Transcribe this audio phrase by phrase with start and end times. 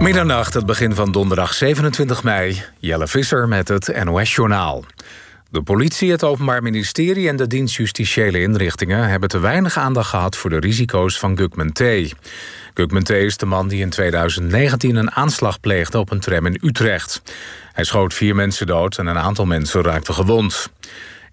[0.00, 2.62] Middernacht, het begin van donderdag 27 mei.
[2.78, 4.84] Jelle Visser met het NOS-journaal.
[5.50, 9.08] De politie, het Openbaar Ministerie en de dienst Justitiële Inrichtingen...
[9.08, 11.82] hebben te weinig aandacht gehad voor de risico's van Gugman T.
[12.74, 16.58] Gugman T is de man die in 2019 een aanslag pleegde op een tram in
[16.62, 17.22] Utrecht.
[17.72, 20.70] Hij schoot vier mensen dood en een aantal mensen raakten gewond.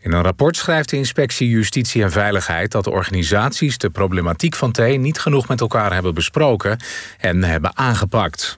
[0.08, 4.72] In een rapport schrijft de inspectie Justitie en Veiligheid dat de organisaties de problematiek van
[4.72, 6.80] T niet genoeg met elkaar hebben besproken
[7.20, 8.58] en hebben aangepakt.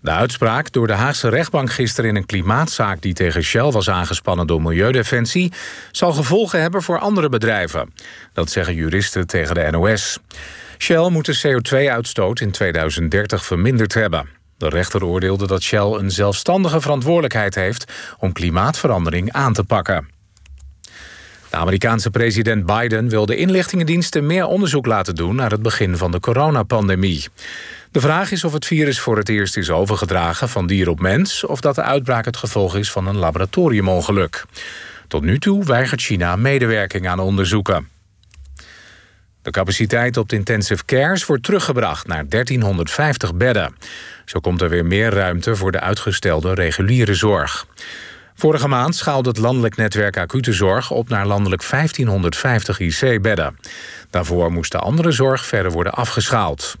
[0.00, 4.46] De uitspraak door de Haagse rechtbank gisteren in een klimaatzaak die tegen Shell was aangespannen
[4.46, 5.52] door Milieudefensie
[5.90, 7.92] zal gevolgen hebben voor andere bedrijven.
[8.32, 10.18] Dat zeggen juristen tegen de NOS.
[10.78, 14.35] Shell moet de CO2-uitstoot in 2030 verminderd hebben.
[14.58, 20.08] De rechter oordeelde dat Shell een zelfstandige verantwoordelijkheid heeft om klimaatverandering aan te pakken.
[21.50, 26.10] De Amerikaanse president Biden wil de inlichtingendiensten meer onderzoek laten doen naar het begin van
[26.10, 27.28] de coronapandemie.
[27.90, 31.44] De vraag is of het virus voor het eerst is overgedragen van dier op mens
[31.44, 34.44] of dat de uitbraak het gevolg is van een laboratoriumongeluk.
[35.08, 37.88] Tot nu toe weigert China medewerking aan onderzoeken.
[39.46, 43.76] De capaciteit op de intensive cares wordt teruggebracht naar 1350 bedden.
[44.24, 47.66] Zo komt er weer meer ruimte voor de uitgestelde reguliere zorg.
[48.34, 53.58] Vorige maand schaalde het landelijk netwerk acute zorg op naar landelijk 1550 IC-bedden.
[54.10, 56.76] Daarvoor moest de andere zorg verder worden afgeschaald.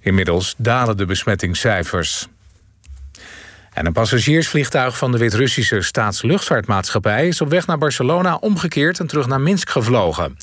[0.00, 2.28] Inmiddels dalen de besmettingscijfers.
[3.72, 9.26] En een passagiersvliegtuig van de Wit-Russische staatsluchtvaartmaatschappij is op weg naar Barcelona omgekeerd en terug
[9.26, 10.36] naar Minsk gevlogen.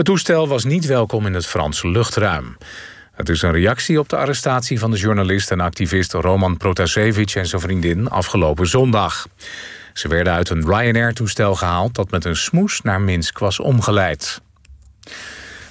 [0.00, 2.56] Het toestel was niet welkom in het Franse luchtruim.
[3.12, 7.46] Het is een reactie op de arrestatie van de journalist en activist Roman Protasevich en
[7.46, 9.28] zijn vriendin afgelopen zondag.
[9.92, 14.40] Ze werden uit een Ryanair-toestel gehaald dat met een smoes naar Minsk was omgeleid.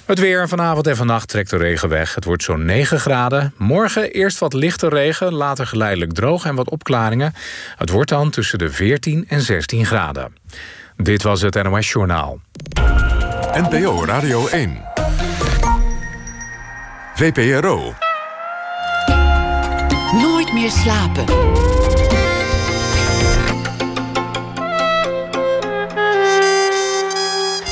[0.04, 2.14] Het weer vanavond en vannacht trekt de regen weg.
[2.14, 3.54] Het wordt zo'n 9 graden.
[3.56, 7.34] Morgen eerst wat lichte regen, later geleidelijk droog en wat opklaringen.
[7.76, 10.32] Het wordt dan tussen de 14 en 16 graden.
[10.96, 12.40] Dit was het NOS Journaal.
[13.54, 14.82] NPO Radio 1.
[17.14, 17.94] VPRO.
[20.12, 21.24] Nooit meer slapen.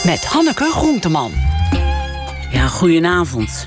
[0.04, 1.32] Met Hanneke Groenteman.
[2.50, 3.66] Ja, goedenavond.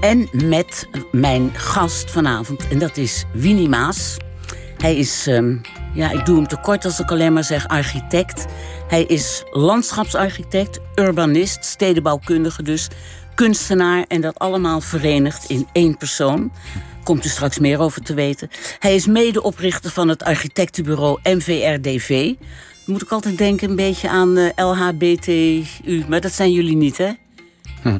[0.00, 4.16] En met mijn gast vanavond, en dat is Winnie Maas.
[4.76, 5.60] Hij is, um,
[5.94, 8.46] ja, ik doe hem tekort als ik alleen maar zeg architect.
[8.88, 12.88] Hij is landschapsarchitect, urbanist, stedenbouwkundige dus,
[13.34, 16.52] kunstenaar en dat allemaal verenigd in één persoon.
[17.04, 18.48] Komt er straks meer over te weten.
[18.78, 22.34] Hij is medeoprichter van het architectenbureau MVRDV.
[22.86, 27.10] Moet ik altijd denken een beetje aan eh, LHBTU, maar dat zijn jullie niet, hè?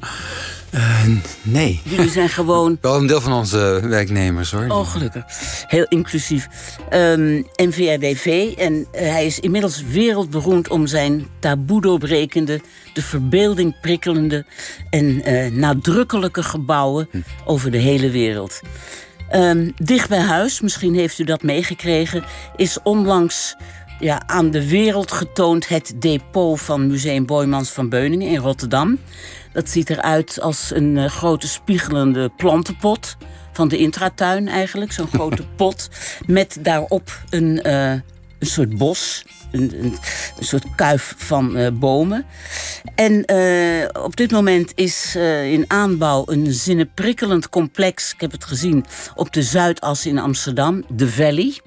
[0.75, 1.05] Uh,
[1.43, 1.81] nee.
[1.85, 2.79] Jullie zijn gewoon.
[2.81, 4.67] Wel een deel van onze werknemers hoor.
[4.69, 5.25] Oh, gelukkig.
[5.67, 6.49] Heel inclusief.
[6.93, 8.55] Um, ehm, NVRDV.
[8.57, 12.61] En uh, hij is inmiddels wereldberoemd om zijn taboe doorbrekende,
[12.93, 14.45] de verbeelding prikkelende
[14.91, 17.19] en uh, nadrukkelijke gebouwen hm.
[17.45, 18.61] over de hele wereld.
[19.35, 22.25] Um, dicht bij huis, misschien heeft u dat meegekregen,
[22.57, 23.57] is onlangs
[24.03, 28.99] ja, aan de wereld getoond het depot van Museum Boymans van Beuningen in Rotterdam.
[29.53, 33.17] Dat ziet eruit als een uh, grote spiegelende plantenpot.
[33.53, 35.89] Van de intratuin eigenlijk, zo'n grote pot.
[36.27, 39.25] Met daarop een, uh, een soort bos.
[39.53, 39.95] Een, een,
[40.39, 42.27] een, soort kuif van uh, bomen.
[42.95, 43.25] En
[44.03, 48.13] op dit moment is in aanbouw een zinnenprikkelend complex.
[48.13, 48.85] Ik heb het gezien
[49.15, 51.61] op de Zuidas in Amsterdam, de Valley.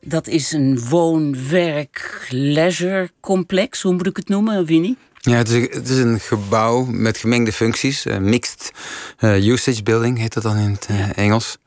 [0.00, 3.82] Dat is een woon-werk-leisure complex.
[3.82, 4.96] Hoe moet ik het noemen, Winnie?
[5.26, 8.06] Ja, het is, het is een gebouw met gemengde functies.
[8.06, 8.72] Uh, mixed
[9.20, 11.58] uh, usage building heet dat dan in het uh, Engels.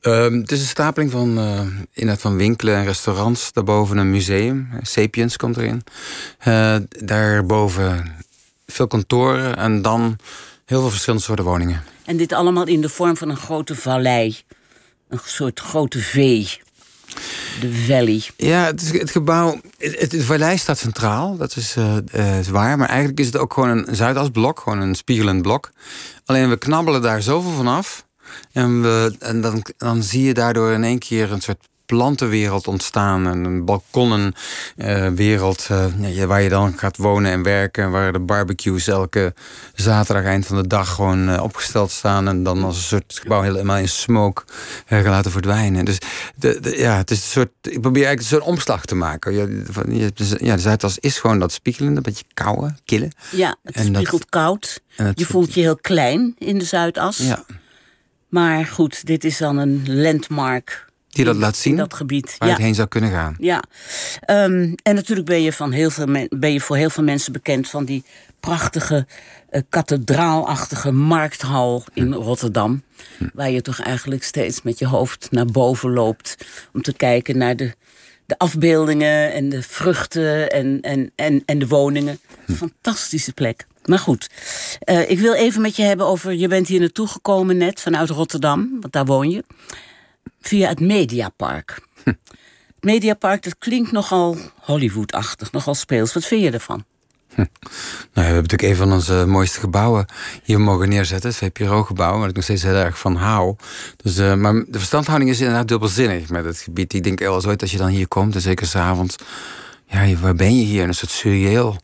[0.00, 1.28] Ehm, het is een stapeling van,
[1.92, 3.52] inderdaad van winkelen en restaurants.
[3.52, 4.68] Daarboven een museum.
[4.82, 5.84] Sapiens komt erin.
[7.04, 8.16] daarboven
[8.66, 10.16] veel kantoren en dan
[10.64, 11.82] heel veel verschillende soorten woningen.
[12.04, 14.36] En dit allemaal in de vorm van een grote vallei.
[15.08, 16.46] Een soort grote V
[17.60, 18.22] de Valley.
[18.36, 19.60] Ja, het, is, het gebouw.
[19.78, 22.78] Het, het, Vallei staat centraal, dat is, uh, is, waar.
[22.78, 25.70] Maar eigenlijk is het ook gewoon een Zuidasblok, gewoon een spiegelend blok.
[26.24, 28.06] Alleen we knabbelen daar zoveel van af.
[28.52, 33.24] En, we, en dan, dan zie je daardoor in één keer een soort plantenwereld ontstaan.
[33.24, 37.90] Een balkonnenwereld uh, uh, waar je dan gaat wonen en werken.
[37.90, 39.34] Waar de barbecues elke
[39.74, 42.28] zaterdag eind van de dag gewoon uh, opgesteld staan.
[42.28, 44.42] En dan als een soort gebouw helemaal in smoke
[44.86, 45.84] gaan laten verdwijnen.
[45.84, 45.98] Dus
[46.36, 47.50] de, de, ja, het is een soort.
[47.62, 49.32] Ik probeer eigenlijk een soort omslag te maken.
[49.32, 49.46] Ja,
[50.38, 53.10] ja, de Zuidas is gewoon dat spiegelende, een beetje koude, kille.
[53.30, 54.80] Ja, het en spiegelt koud.
[55.14, 57.16] je voelt je heel klein in de Zuidas.
[57.16, 57.44] Ja.
[58.30, 60.88] Maar goed, dit is dan een landmark.
[61.10, 61.76] Die dat laat zien?
[61.76, 62.34] Dat gebied.
[62.38, 62.54] Waar ja.
[62.54, 63.36] het heen zou kunnen gaan.
[63.38, 63.62] Ja.
[64.26, 67.68] Um, en natuurlijk ben je, van heel veel ben je voor heel veel mensen bekend
[67.68, 68.04] van die
[68.40, 69.06] prachtige
[69.50, 72.82] uh, kathedraalachtige markthal in Rotterdam.
[73.18, 73.28] Hm.
[73.34, 76.36] Waar je toch eigenlijk steeds met je hoofd naar boven loopt
[76.72, 77.74] om te kijken naar de,
[78.26, 82.20] de afbeeldingen en de vruchten en, en, en, en de woningen.
[82.46, 82.52] Hm.
[82.52, 83.66] Fantastische plek.
[83.84, 84.30] Maar goed,
[84.84, 86.32] uh, ik wil even met je hebben over.
[86.32, 89.44] Je bent hier naartoe gekomen net vanuit Rotterdam, want daar woon je.
[90.40, 91.80] Via het Mediapark.
[92.04, 92.12] Hm.
[92.66, 96.12] Het Mediapark, dat klinkt nogal Hollywood-achtig, nogal speels.
[96.12, 96.84] Wat vind je ervan?
[97.34, 97.40] Hm.
[97.40, 97.48] Nou,
[98.12, 100.06] we hebben natuurlijk een van onze mooiste gebouwen
[100.42, 101.28] hier mogen neerzetten.
[101.28, 103.56] Het VPRO-gebouw, waar ik nog steeds heel erg van hou.
[103.96, 106.92] Dus, uh, maar de verstandhouding is inderdaad dubbelzinnig met het gebied.
[106.92, 109.16] Ik denk wel eens ooit als je dan hier komt, en zeker s'avonds...
[109.86, 110.84] Ja, waar ben je hier?
[110.84, 111.76] Een soort surreëel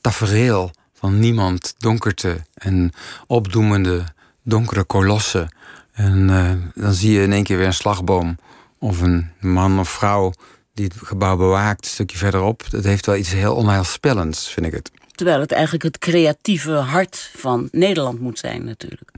[0.00, 2.92] tafereel van niemand, donkerte en
[3.26, 4.04] opdoemende
[4.42, 5.54] donkere kolossen.
[6.00, 8.38] En uh, dan zie je in één keer weer een slagboom
[8.78, 10.32] of een man of vrouw
[10.74, 12.70] die het gebouw bewaakt, een stukje verderop.
[12.70, 14.90] Dat heeft wel iets heel onheilspellends, vind ik het.
[15.20, 19.10] Terwijl het eigenlijk het creatieve hart van Nederland moet zijn, natuurlijk.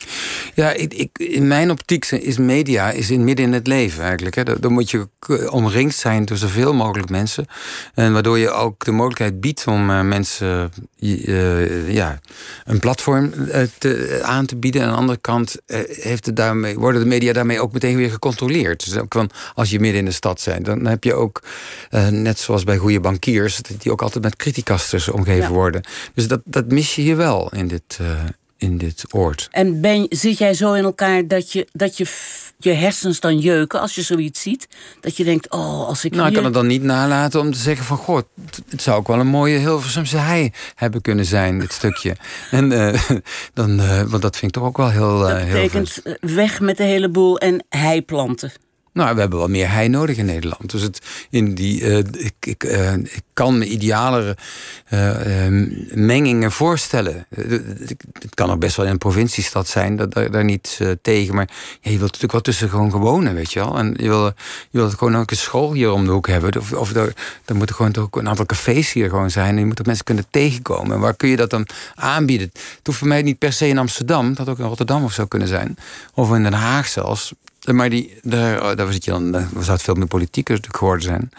[0.54, 4.34] Ja, ik, ik, in mijn optiek is media is in midden in het leven eigenlijk.
[4.34, 4.60] Hè.
[4.60, 5.08] Dan moet je
[5.50, 7.46] omringd zijn door zoveel mogelijk mensen.
[7.94, 12.18] En waardoor je ook de mogelijkheid biedt om uh, mensen uh, ja,
[12.64, 14.80] een platform uh, te, aan te bieden.
[14.80, 15.56] En aan de andere kant
[16.00, 18.84] heeft het daarmee, worden de media daarmee ook meteen weer gecontroleerd.
[18.84, 21.42] Dus ook van, als je midden in de stad bent, dan heb je ook,
[22.10, 25.50] net zoals bij goede bankiers, die ook altijd met criticasters omgeven ja.
[25.50, 25.82] worden.
[26.14, 28.08] Dus dat, dat mis je hier wel in dit, uh,
[28.62, 29.48] in dit oord.
[29.50, 32.06] En ben, zit jij zo in elkaar dat je, dat je
[32.58, 34.68] je hersens dan jeuken als je zoiets ziet?
[35.00, 36.30] Dat je denkt, oh, als ik Nou, hier...
[36.30, 37.96] ik kan het dan niet nalaten om te zeggen van...
[37.96, 38.20] goh,
[38.68, 42.16] het zou ook wel een mooie Hilversumse hei hebben kunnen zijn, dit stukje.
[42.50, 43.00] En uh,
[43.54, 45.18] dan, uh, want dat vind ik toch ook wel heel...
[45.18, 48.52] dat betekent heel weg met de hele boel en heiplanten.
[48.92, 50.70] Nou, we hebben wel meer hei nodig in Nederland.
[50.70, 51.00] Dus het,
[51.30, 54.36] in die, uh, ik, ik, uh, ik kan me idealere
[54.90, 55.46] uh,
[55.94, 57.26] mengingen voorstellen.
[58.12, 61.34] Het kan ook best wel in een provinciestad zijn, dat, daar, niet tegen.
[61.34, 61.48] Maar
[61.80, 63.78] je wilt natuurlijk wel tussen gewoon gewonen, weet je wel.
[63.78, 64.24] En je wil,
[64.70, 66.58] je wilt gewoon ook een school hier om de hoek hebben.
[66.58, 69.54] Of, of er, er moeten gewoon ook een aantal cafés hier gewoon zijn.
[69.54, 70.94] En je moet ook mensen kunnen tegenkomen.
[70.94, 72.52] En waar kun je dat dan aanbieden?
[72.82, 74.34] Het voor mij niet per se in Amsterdam.
[74.34, 75.76] Dat ook in Rotterdam of zou kunnen zijn.
[76.14, 77.32] Of in Den Haag zelfs.
[77.70, 81.04] Maar die, daar, daar zit je dan, daar zou het veel meer politieker natuurlijk geworden
[81.04, 81.30] zijn.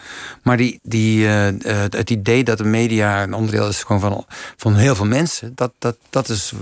[0.42, 1.46] Maar die, die, uh,
[1.90, 4.24] het idee dat de media een onderdeel is gewoon van,
[4.56, 6.52] van heel veel mensen, dat, dat, dat is.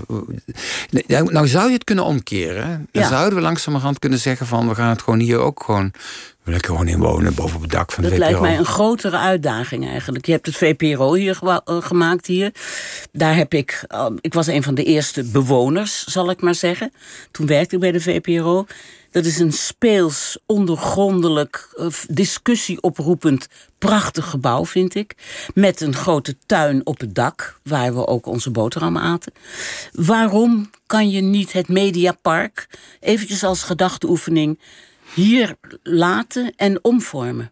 [1.07, 2.87] Nou, zou je het kunnen omkeren.
[2.91, 3.07] Dan Ja.
[3.09, 5.91] zouden we langzamerhand kunnen zeggen van we gaan het gewoon hier ook gewoon.
[6.45, 8.29] Lekker gewoon in wonen, boven op het dak van de Dat VPRO.
[8.29, 10.25] lijkt mij een grotere uitdaging eigenlijk.
[10.25, 12.51] Je hebt het VPRO hier eh, gemaakt hier.
[13.11, 16.93] Daar heb ik, uh, ik was een van de eerste bewoners, zal ik maar zeggen.
[17.31, 18.65] Toen werkte ik bij de VPRO.
[19.13, 25.15] Dat is een speels, ondergrondelijk, uh, discussieoproepend, prachtig gebouw, vind ik.
[25.53, 29.33] Met een grote tuin op het dak, waar we ook onze boterhammen aten.
[29.91, 32.67] Waarom kan je niet het Mediapark,
[32.99, 34.59] eventjes als gedachteoefening,
[35.13, 37.51] hier laten en omvormen?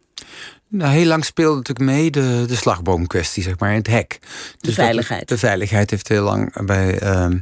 [0.67, 4.17] Nou, heel lang speelde natuurlijk mee de, de slagboomkwestie, zeg maar, in het hek.
[4.21, 5.27] Dus dat- veiligheid.
[5.27, 6.99] de veiligheid heeft heel lang bij.
[6.99, 7.39] ehm,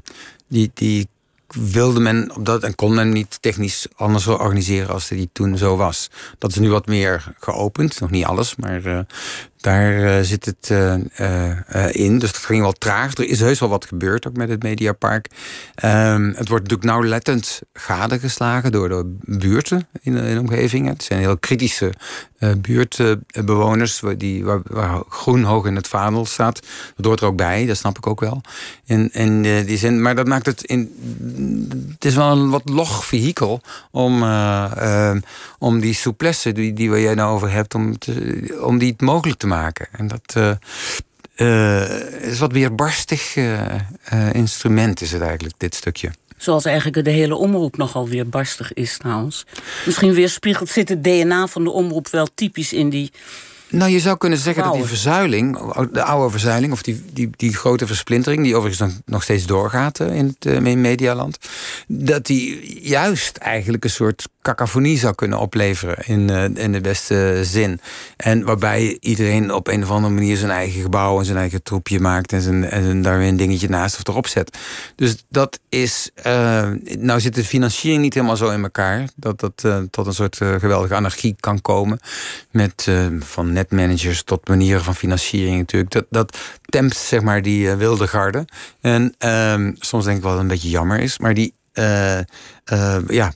[0.47, 1.07] die, die
[1.53, 5.77] wilde men op dat en kon men niet technisch anders organiseren als die toen zo
[5.77, 6.09] was.
[6.37, 8.99] Dat is nu wat meer geopend, nog niet alles, maar eh,
[9.61, 12.19] daar eh, zit het eh, eh, in.
[12.19, 13.17] Dus dat ging wel traag.
[13.17, 15.27] Er is heus wel wat gebeurd ook met het Mediapark.
[15.75, 20.87] Ehm, het wordt natuurlijk nauwlettend gadegeslagen door de buurten in de, in omgeving.
[20.87, 21.93] Het zijn heel kritische
[22.57, 26.67] buurtbewoners die, waar, waar groen hoog in het vaandel staat.
[26.95, 28.41] Dat hoort er ook bij, dat snap ik ook wel.
[28.85, 30.93] Eh, die zin, maar dat maakt het in.
[31.93, 33.61] Het is wel een wat log vehikel
[33.91, 34.23] om,
[35.59, 37.95] om die souplesse die, die waar jij nou over hebt, om,
[38.61, 39.87] om die het mogelijk te maken.
[39.91, 40.35] En dat.
[40.35, 40.51] eh,
[41.39, 46.11] eh, is wat weerbarstig eh, instrument, is het eigenlijk, dit stukje.
[46.37, 49.45] Zoals eigenlijk de hele omroep nogal weer barstig is trouwens.
[49.85, 53.11] Misschien weerspiegelt zit het DNA van de omroep wel typisch in die...
[53.69, 57.55] Nou, je zou kunnen zeggen dat die verzuiling, de oude verzuiling, of die, die, die
[57.55, 61.37] grote versplintering, die overigens nog, nog steeds doorgaat in het in medialand,
[61.87, 67.39] dat die juist eigenlijk een soort cacophonie zou kunnen opleveren in, eh, in de beste
[67.43, 67.81] zin.
[68.17, 71.99] En waarbij iedereen op een of andere manier zijn eigen gebouw en zijn eigen troepje
[71.99, 74.57] maakt en, zijn, en daar weer een dingetje naast of erop zet.
[74.95, 76.09] Dus dat is.
[76.13, 79.09] eh, nou zit de financiering niet helemaal zo in elkaar.
[79.15, 81.99] Dat dat eh, tot een soort geweldige anarchie kan komen.
[82.51, 82.87] Met
[83.19, 85.91] van netmanagers tot manieren van financiering natuurlijk.
[85.91, 88.45] Dat, dat tempt zeg maar die wilde garde.
[88.81, 91.19] En ehm, soms denk ik wel dat het een beetje jammer is.
[91.19, 91.53] Maar die.
[93.07, 93.33] ja,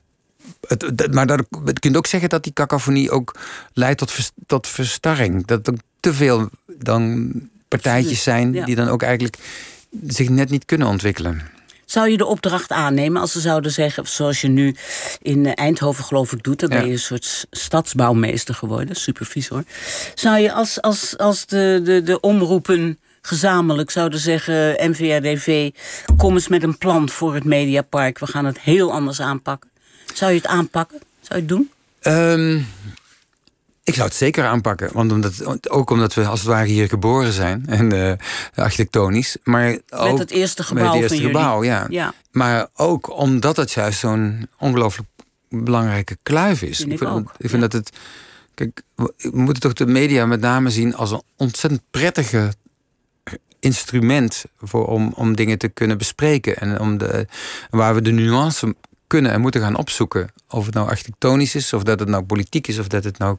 [0.81, 3.35] het, maar dat, je kunt ook zeggen dat die cacophonie ook
[3.73, 5.45] leidt tot, vers- tot verstarring.
[5.45, 6.49] Dat er te veel
[6.79, 7.31] dan
[7.67, 8.65] partijtjes zijn Ja.
[8.65, 9.37] die dan ook eigenlijk
[10.07, 11.41] zich net niet kunnen ontwikkelen.
[11.85, 14.75] Zou je de opdracht aannemen als ze zouden zeggen, zoals je nu
[15.21, 16.75] in eh, Eindhoven geloof ik doet, dan Ja.
[16.77, 19.63] ben je een soort stadsbouwmeester geworden, supervisor.
[20.15, 25.69] Zou je als, als, als de, de, de omroepen gezamenlijk zouden zeggen, NVRDV,
[26.17, 29.69] kom eens met een plan voor het Mediapark, we gaan het heel anders aanpakken.
[30.13, 30.99] Zou je het aanpakken?
[31.21, 31.71] Zou je het doen?
[31.99, 32.61] Ehm,
[33.83, 34.89] ik zou het zeker aanpakken.
[34.93, 37.63] Want omdat, ook omdat we als het ware hier geboren zijn.
[37.67, 38.13] En eh,
[38.55, 39.37] architectonisch.
[39.43, 41.85] Maar ook het eerste met gebouw het eerste gebouw, ja.
[41.89, 42.13] Ja.
[42.31, 45.09] Maar ook omdat het juist zo'n ongelooflijk
[45.49, 46.77] belangrijke kluif is.
[46.77, 47.67] Vind ik vind, ook, ik vind ja.
[47.67, 47.89] dat het.
[48.53, 52.53] Kijk, we we moeten toch de media met name zien als een ontzettend prettige
[53.59, 56.57] instrument voor, om, om dingen te kunnen bespreken.
[56.57, 57.27] En om de,
[57.69, 58.75] waar we de nuance
[59.13, 60.31] kunnen en moeten gaan opzoeken.
[60.49, 63.37] Of het nou architectonisch is, of dat het nou politiek is, of dat het nou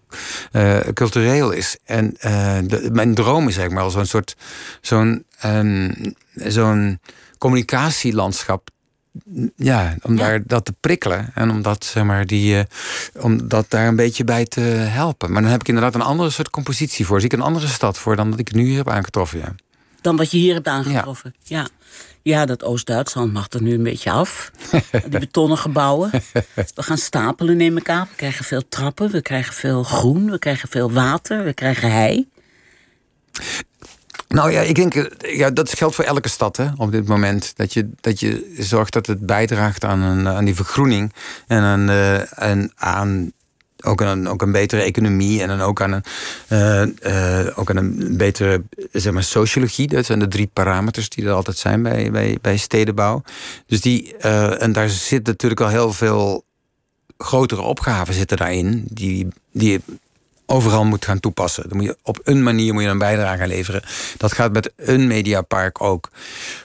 [0.52, 1.76] eh, cultureel is.
[1.84, 4.36] En eh, de- mijn droom is eigenlijk maar zo'n soort
[4.80, 5.92] zo'n ehm,
[6.34, 7.00] zo'n
[7.38, 8.68] communicatielandschap.
[9.56, 10.22] Ja, om Ja.
[10.22, 12.64] daar dat te prikkelen en om dat, zeg maar, die, eh,
[13.24, 14.60] om dat daar een beetje bij te
[15.00, 15.32] helpen.
[15.32, 17.20] Maar dan heb ik inderdaad een andere soort compositie voor.
[17.20, 19.38] Zie ik een andere stad voor dan dat ik nu hier heb aangetroffen.
[19.38, 19.54] Ja.
[20.04, 21.34] Dan wat je hier hebt aangetroffen.
[21.42, 21.68] Ja.
[22.22, 22.46] ja.
[22.46, 24.50] dat Oost-Duitsland mag er nu een beetje af.
[25.10, 26.10] Die betonnen gebouwen.
[26.74, 28.06] We gaan stapelen in elkaar.
[28.10, 29.10] We krijgen veel trappen.
[29.10, 30.30] We krijgen veel groen.
[30.30, 31.44] We krijgen veel water.
[31.44, 32.28] We krijgen hei.
[34.28, 37.52] Nou ja, ik denk, eh, ja, dat geldt voor elke stad hè, op dit moment.
[37.56, 41.12] Dat je, dat je zorgt dat het bijdraagt aan, een, aan die vergroening.
[41.46, 43.32] En aan, eh, en aan
[43.84, 45.42] ook een, ook een betere economie.
[45.42, 46.02] En dan ook aan een,
[46.48, 48.62] eh, eh, ook aan een betere
[48.92, 49.86] zeg maar, sociologie.
[49.86, 53.22] Dat zijn de drie parameters die er altijd zijn bij, bij, bij stedenbouw.
[53.66, 56.44] Dus die, eh, en daar zit natuurlijk al heel veel
[57.18, 58.84] grotere opgaven zitten daarin.
[58.90, 59.80] Die, die
[60.46, 61.68] overal moet gaan toepassen.
[61.68, 63.82] Dan moet je, op een manier moet je een bijdrage leveren.
[64.16, 66.10] Dat gaat met een mediapark ook.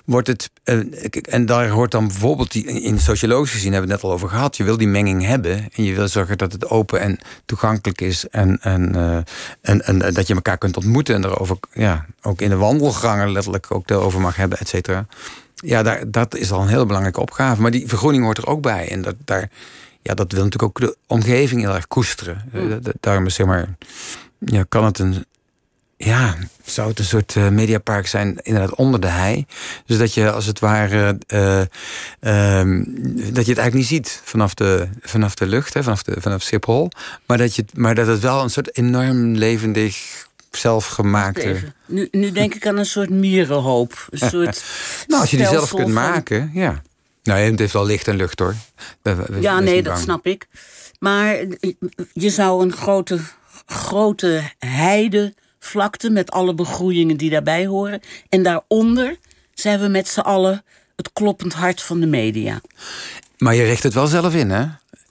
[0.05, 0.77] Wordt het, eh,
[1.21, 4.29] en daar hoort dan bijvoorbeeld, die, in sociologisch gezien hebben we het net al over
[4.29, 4.57] gehad.
[4.57, 8.27] Je wil die menging hebben en je wil zorgen dat het open en toegankelijk is.
[8.27, 9.15] En, en, eh,
[9.61, 13.31] en, en, eh, dat je elkaar kunt ontmoeten en erover, ja, ook in de wandelgangen
[13.31, 15.05] letterlijk ook erover mag hebben, et cetera.
[15.53, 17.61] Ja, daar, dat is al een heel belangrijke opgave.
[17.61, 18.89] Maar die vergroening hoort er ook bij.
[18.89, 19.49] En dat, daar,
[20.01, 22.43] ja, dat wil natuurlijk ook de omgeving heel erg koesteren.
[22.53, 22.61] Eh,
[22.99, 23.75] Daarom is zeg maar,
[24.39, 25.25] ja, kan het een.
[26.01, 29.45] Ja, zou het een soort eh, mediapark zijn, inderdaad onder de hei.
[29.85, 31.17] Dus dat je als het ware.
[31.27, 31.59] eh,
[32.19, 32.83] ehm,
[33.33, 36.41] dat je het eigenlijk niet ziet vanaf de, vanaf de lucht, hè, vanaf, de, vanaf
[36.41, 36.89] Schiphol.
[37.25, 41.59] Maar dat, je, het- maar dat het wel een soort enorm levendig, zelfgemaakte.
[41.85, 44.07] Nu, nu denk ik aan een soort mierenhoop.
[44.09, 44.63] Een soort
[45.07, 46.81] Nou, als je die zelf kunt van- maken, ja.
[47.29, 48.55] Nou, het heeft wel licht en lucht hoor.
[49.01, 50.47] We- we- wees Ja, nee, dat snap ik.
[50.99, 51.35] Maar
[52.13, 53.19] je zou een grote,
[53.65, 57.99] grote heidevlakte met alle begroeiingen die daarbij horen.
[58.29, 59.17] En daaronder
[59.53, 60.63] zijn we met z'n allen
[60.95, 62.61] het kloppend hart van de media.
[63.37, 64.65] Maar je richt het wel zelf in, hè?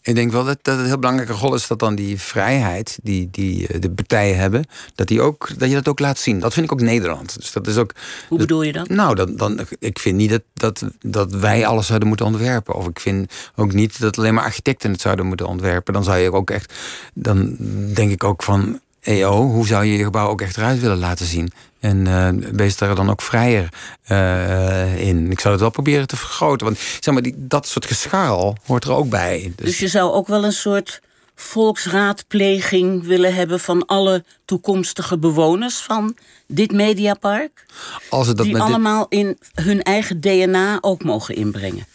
[0.09, 2.99] Ik denk wel dat, dat het een heel belangrijke rol is dat dan die vrijheid
[3.03, 6.38] die, die eh, de partijen hebben, dat, die ook, dat je dat ook laat zien.
[6.41, 7.37] Dat vind ik ook Nederland.
[7.37, 7.93] Dus dat is ook.
[8.29, 8.88] Hoe bedoel je dat?
[8.88, 12.75] Nou, dan, dan, ik vind niet dat, dat, dat wij alles zouden moeten ontwerpen.
[12.75, 15.93] Of ik vind ook niet dat alleen maar architecten het zouden moeten ontwerpen.
[15.93, 16.75] Dan zou je ook echt.
[17.15, 17.57] Dan
[17.95, 18.81] denk ik ook van.
[19.09, 21.53] EO, hoe zou je je gebouw ook echt eruit willen laten zien?
[21.81, 23.69] En eh wees daar dan ook vrijer
[24.05, 25.31] eh, in.
[25.31, 26.67] Ik zou het wel proberen te vergroten.
[26.67, 29.53] Want zeg maar, die, dat soort gescharrel hoort er ook bij.
[29.57, 31.00] Dus, Dus je zou ook wel een soort
[31.35, 37.67] volksraadpleging willen hebben van alle toekomstige bewoners van dit mediapark.
[38.11, 41.87] als het dat die dit- allemaal in hun eigen DNA ook mogen inbrengen.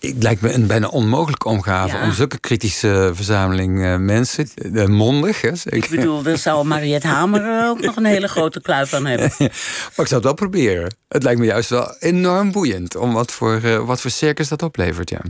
[0.00, 2.02] Het lijkt me een bijna onmogelijke omgave Ja.
[2.02, 5.78] om zulke kritische verzameling eh, mensen, eh, mondig, hè, zeker.
[5.84, 9.32] Ik bedoel, daar zou Mariette Hamer er ook nog een hele grote kluif aan hebben.
[9.38, 9.48] Maar
[9.96, 10.94] ik zou het wel proberen.
[11.08, 14.62] Het lijkt me juist wel enorm boeiend om wat voor, eh, wat voor circus dat
[14.62, 15.20] oplevert, ja.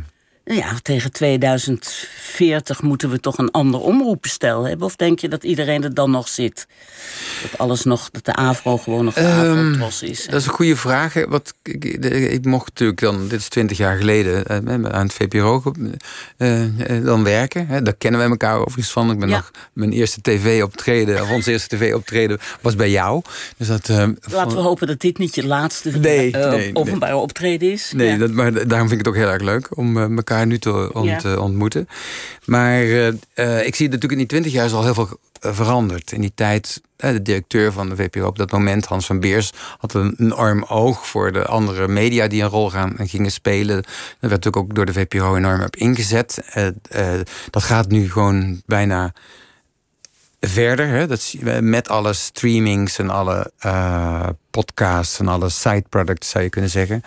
[0.52, 4.86] Ja, tegen 2040 moeten we toch een ander omroepbestel hebben?
[4.86, 6.66] Of denk je dat iedereen er dan nog zit?
[7.42, 10.24] Dat alles nog, dat de AVRO gewoon nog de Ehm, AVRO-tros is.
[10.26, 11.14] Dat is een goede vraag.
[11.28, 14.56] Wat, ik, ik- mocht natuurlijk dan, dit is twintig jaar geleden, eh,
[14.92, 15.62] aan het VPRO
[16.36, 17.66] eh, eh, dan werken.
[17.66, 17.82] Hè.
[17.82, 19.10] Daar kennen wij elkaar overigens van.
[19.10, 19.36] Ik ben Ja.
[19.36, 23.22] nog, mijn eerste tv-optreden, of onze eerste tv-optreden was bij jou.
[23.56, 27.72] Dus dat, eh, Laten we hopen dat dit niet je laatste Nee, nee, openbare optreden
[27.72, 27.92] is.
[27.94, 28.16] Nee, Ja.
[28.16, 30.06] dat, maar daarom vind ik het ook heel erg leuk om eh,
[30.40, 31.32] elkaar nu te ont- Ja.
[31.34, 31.88] eh, ontmoeten.
[32.44, 35.08] Maar eh, eh, ik zie natuurlijk in die twintig jaar is al heel veel
[35.40, 36.12] veranderd.
[36.12, 39.94] In die tijd, de directeur van de VPRO op dat moment, Hans van Beers, had
[39.94, 43.76] een enorm oog voor de andere media die een rol gaan, gingen spelen.
[43.76, 43.86] Dat
[44.20, 46.38] werd natuurlijk ook door de VPRO enorm op ingezet.
[47.50, 49.12] dat gaat nu gewoon bijna
[50.40, 50.88] verder.
[50.88, 51.06] Hè?
[51.06, 56.70] Dat, met alle streamings en alle uh, podcasts en alle side products zou je kunnen
[56.70, 57.02] zeggen.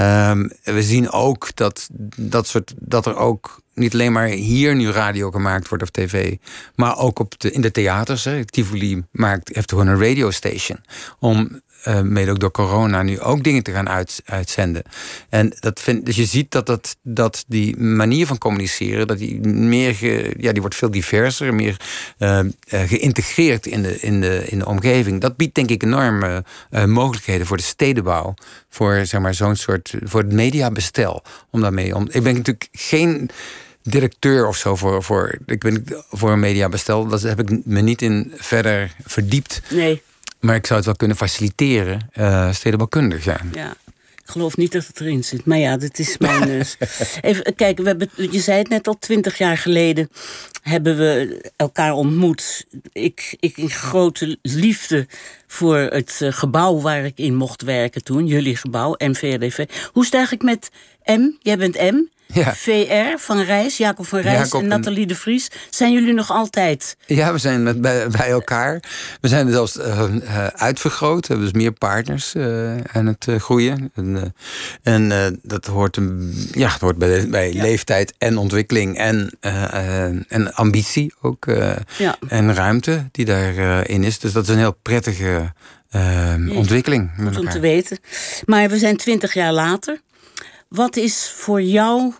[0.00, 4.90] Um, we zien ook dat, dat, soort, dat er ook niet alleen maar hier nu
[4.90, 6.36] radio gemaakt wordt of tv,
[6.74, 8.24] maar ook op de, in de theaters.
[8.24, 8.44] Hè.
[8.44, 10.78] Tivoli maakt, heeft gewoon een radio station
[11.18, 14.82] om uh, mede ook door corona, nu ook dingen te gaan uit, uitzenden.
[15.28, 19.40] En dat vind, dus je ziet dat, dat, dat die manier van communiceren, dat die
[19.48, 19.94] meer
[20.42, 21.76] ja, die wordt veel diverser, meer
[22.18, 25.20] uh, geïntegreerd in de, in, de, in de omgeving.
[25.20, 26.44] Dat biedt denk ik enorme
[26.86, 28.34] mogelijkheden voor de stedenbouw,
[28.68, 31.22] voor zeg maar zo'n soort, voor het mediabestel.
[31.50, 32.06] Om daarmee om.
[32.10, 33.30] Ik ben natuurlijk geen
[33.82, 37.06] directeur of zo voor, voor, ik ben voor een mediabestel.
[37.06, 39.62] Dat heb ik me niet in verder verdiept.
[39.70, 40.02] Nee.
[40.40, 43.50] Maar ik zou het wel kunnen faciliteren, uh, stedenbouwkundig zijn.
[43.52, 43.76] Ja.
[44.26, 45.44] Ik geloof niet dat het erin zit.
[45.44, 46.48] Maar ja, dit is mijn.
[46.48, 46.60] Uh,
[47.30, 50.10] even kijken, we hebben, je zei het net al, twintig jaar geleden
[50.62, 52.66] hebben we elkaar ontmoet.
[52.92, 55.06] Ik, ik in grote liefde
[55.46, 59.56] voor het uh, gebouw waar ik in mocht werken toen, jullie gebouw, MVRDV.
[59.92, 60.70] Hoe is het eigenlijk met
[61.18, 61.30] M?
[61.40, 62.15] Jij bent M.
[62.26, 62.54] Ja.
[62.54, 65.50] VR van Rijs, Jacob van Rijs en Nathalie de Vries.
[65.70, 66.96] Zijn jullie nog altijd?
[67.06, 68.82] Ja, we zijn met, bij, bij elkaar.
[69.20, 71.26] We zijn zelfs uh, uh, uitvergroot.
[71.26, 73.90] We hebben dus meer partners uh, aan het groeien.
[73.94, 74.34] En,
[74.82, 75.98] en dat hoort,
[76.52, 77.62] ja, het hoort bij, bij ja.
[77.62, 79.36] leeftijd en ontwikkeling en,
[80.28, 81.44] en ambitie ook.
[81.98, 82.16] Ja.
[82.28, 84.18] En ruimte die daarin is.
[84.18, 85.52] Dus dat is een heel prettige
[86.50, 87.10] ontwikkeling.
[87.38, 87.98] Om te weten.
[88.44, 90.00] Maar we zijn twintig jaar later.
[90.68, 92.12] Wat is voor jou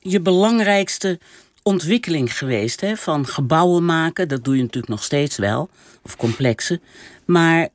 [0.00, 1.18] je belangrijkste
[1.62, 2.80] ontwikkeling geweest?
[2.80, 2.96] Hè?
[2.96, 5.70] Van gebouwen maken, dat doe je natuurlijk nog steeds wel,
[6.02, 6.80] of complexen.
[7.24, 7.68] Maar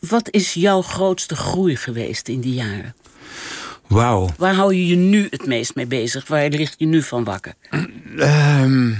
[0.00, 2.94] wat is jouw grootste groei geweest in die jaren?
[3.86, 4.28] Wauw.
[4.36, 6.28] Waar hou je je nu het meest mee bezig?
[6.28, 7.54] Waar ligt je nu van wakker?
[8.16, 8.98] Um,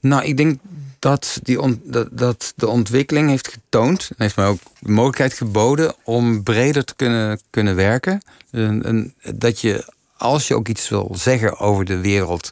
[0.00, 0.60] nou, ik denk
[1.02, 1.80] dat, die
[2.10, 4.10] dat, de ontwikkeling heeft getoond...
[4.16, 8.22] heeft mij ook de mogelijkheid geboden om breder te kunnen, kunnen werken.
[8.50, 12.50] En, dat je, als je ook iets wil zeggen over de wereld...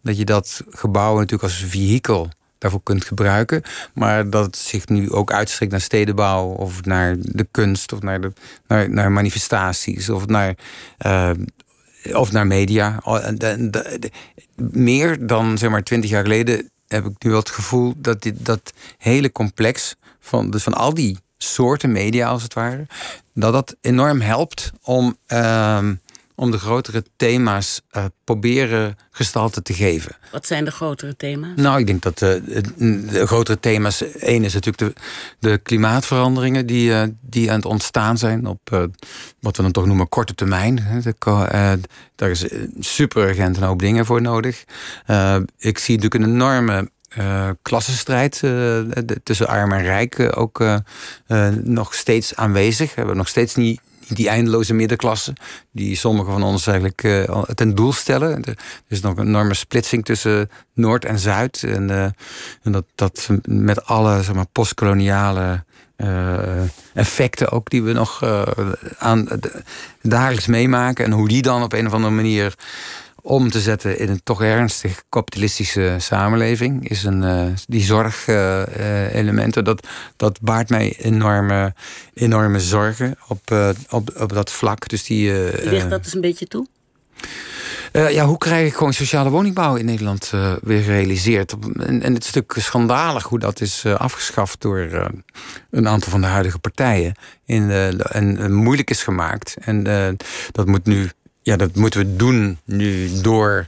[0.00, 3.62] dat je dat gebouw natuurlijk als vehikel daarvoor kunt gebruiken.
[3.94, 6.46] Maar dat het zich nu ook uitstrekt naar stedenbouw...
[6.48, 8.32] of naar de kunst, of naar, de,
[8.66, 10.08] naar, naar manifestaties...
[10.08, 10.54] of naar...
[11.06, 11.30] Uh,
[12.12, 13.02] of naar media.
[14.56, 18.46] Meer dan zeg maar twintig jaar geleden heb ik nu wel het gevoel dat dit,
[18.46, 22.86] dat hele complex van, dus van al die soorten media als het ware,
[23.34, 25.88] dat dat enorm helpt om, uh,
[26.42, 30.16] om de grotere thema's uh, proberen gestalte te geven.
[30.32, 31.50] Wat zijn de grotere thema's?
[31.56, 32.42] Nou, ik denk dat de,
[33.10, 34.02] de grotere thema's.
[34.02, 35.00] één is natuurlijk de,
[35.48, 38.82] de klimaatveranderingen die, uh, die aan het ontstaan zijn op uh,
[39.40, 41.02] wat we dan toch noemen korte termijn.
[41.02, 41.80] De,
[42.16, 42.44] daar is
[42.80, 44.64] super urgent een hoop dingen voor nodig.
[45.58, 48.78] ik zie natuurlijk een enorme uh, klassenstrijd uh,
[49.22, 50.64] tussen arm en rijk uh, ook
[51.62, 52.88] nog steeds aanwezig.
[52.88, 53.80] We hebben nog steeds niet
[54.16, 55.32] die eindeloze middenklasse,
[55.70, 58.44] die sommigen van ons eigenlijk uh, ten doel stellen.
[58.44, 58.56] Er
[58.88, 61.62] is nog een enorme splitsing tussen Noord en Zuid.
[61.62, 62.02] En, uh,
[62.62, 65.64] en dat, dat met alle zeg maar, postkoloniale
[65.96, 66.62] uh,
[66.94, 68.24] effecten ook die we nog
[68.98, 69.28] aan
[70.02, 71.04] dagelijks meemaken.
[71.04, 72.54] En hoe die dan op een of andere manier
[73.22, 76.88] om te zetten in een toch ernstig kapitalistische samenleving.
[76.88, 81.74] Is een, uh, die zorgelementen, uh, dat, dat baart mij enorme,
[82.14, 84.88] enorme zorgen op, uh, op, op dat vlak.
[84.88, 85.32] Dus die,
[85.62, 86.66] Ligt dat dus een beetje toe?
[87.92, 90.32] ja, hoe krijg ik gewoon sociale woningbouw in Nederland
[90.62, 91.52] weer gerealiseerd?
[91.52, 95.10] En, en het is natuurlijk schandalig hoe dat is afgeschaft door
[95.70, 97.14] een aantal van de huidige partijen.
[97.44, 97.70] In,
[98.10, 99.56] en moeilijk is gemaakt.
[99.60, 99.84] En
[100.52, 101.10] dat moet nu
[101.42, 103.66] ja, dat moeten we doen nu door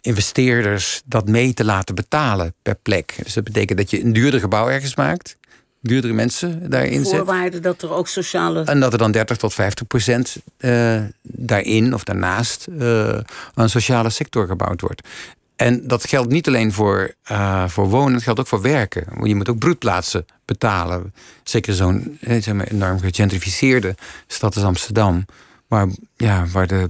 [0.00, 3.14] investeerders dat mee te laten betalen per plek.
[3.22, 5.36] Dus dat betekent dat je een duurder gebouw ergens maakt.
[5.80, 7.16] Duurdere mensen daarin zet.
[7.16, 8.64] Voorwaarden dat er ook sociale...
[8.64, 13.18] En dat er dan 30 tot 50 procent uh, daarin of daarnaast uh,
[13.54, 15.08] een sociale sector gebouwd wordt.
[15.56, 19.06] En dat geldt niet alleen voor, uh, voor wonen, het geldt ook voor werken.
[19.22, 21.14] Je moet ook broedplaatsen betalen.
[21.42, 23.94] Zeker zo'n zeg maar, enorm gegentrificeerde
[24.26, 25.24] stad als Amsterdam
[25.68, 26.86] waar, ja, waar de,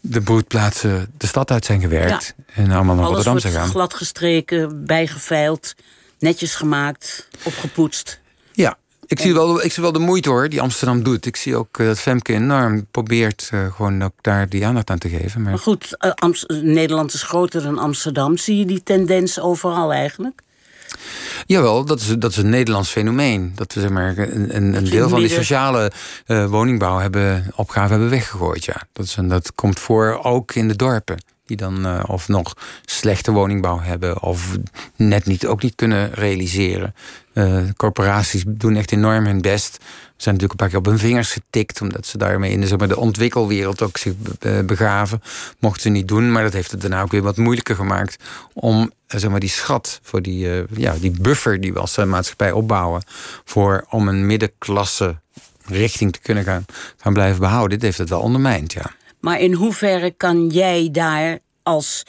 [0.00, 2.34] de broedplaatsen de stad uit zijn gewerkt.
[2.54, 3.68] En allemaal naar Rotterdam zijn gegaan.
[3.68, 5.74] glad gestreken, bijgeveild,
[6.18, 8.20] netjes gemaakt, opgepoetst.
[8.52, 11.26] Ja, ik zie, wel, ik zie wel de moeite hoor, die Amsterdam doet.
[11.26, 14.98] Ik zie ook uh, dat Femke enorm probeert uh, gewoon ook daar die aandacht aan
[14.98, 15.42] te geven.
[15.42, 18.36] Maar, maar goed, uh, Nederland is groter dan Amsterdam.
[18.36, 20.42] Zie je die tendens overal eigenlijk?
[21.46, 23.52] Jawel, dat is, dat is een Nederlands fenomeen.
[23.54, 25.92] Dat we zeg maar, een, een, een deel van die sociale
[26.26, 28.64] uh, woningbouw hebben, opgave hebben weggegooid.
[28.64, 28.82] Ja.
[28.92, 31.18] Dat, is een, dat komt voor ook in de dorpen.
[31.48, 34.56] Die dan uh, of nog slechte woningbouw hebben of
[34.96, 36.94] net niet, ook niet kunnen realiseren.
[37.32, 39.78] Uh, corporaties doen echt enorm hun best
[40.16, 42.96] zijn natuurlijk een paar keer op hun vingers getikt, omdat ze daarmee in de, de
[42.96, 44.12] ontwikkelwereld ook zich
[44.66, 45.22] begaven.
[45.58, 48.16] Mochten ze niet doen, maar dat heeft het daarna ook weer wat moeilijker gemaakt
[48.52, 52.52] om eh, zeg maar, die schat, voor die, ja, die buffer die we als maatschappij
[52.52, 53.02] opbouwen,
[53.44, 55.16] voor, om een middenklasse
[55.68, 56.64] richting te kunnen gaan,
[56.96, 57.70] gaan blijven behouden.
[57.70, 58.90] Dit heeft het wel ondermijnd, ja.
[59.20, 62.02] Maar in hoeverre kan jij daar als.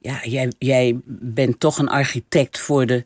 [0.00, 3.04] Ja, jij, jij bent toch een architect voor de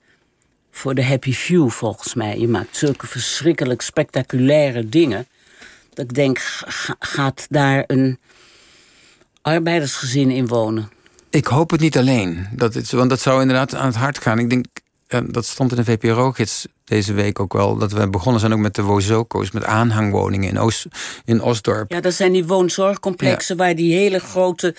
[0.70, 2.38] voor de happy few, volgens mij.
[2.38, 5.27] Je maakt zulke verschrikkelijk spectaculaire dingen.
[5.94, 6.38] Dat ik denk,
[6.99, 8.18] gaat daar een
[9.42, 10.90] arbeidersgezin in wonen?
[11.31, 12.46] Ik hoop het niet alleen.
[12.53, 14.38] Dat het, want dat zou inderdaad aan het hart gaan.
[14.38, 14.66] Ik denk,
[15.27, 17.77] dat stond in de VPRO-gids deze week ook wel.
[17.77, 20.87] Dat we begonnen zijn ook met de Wozoko's, met aanhangwoningen in, Oost,
[21.25, 21.92] in Osdorp.
[21.92, 24.75] Ja, dat zijn die woonzorgcomplexen waar die hele grote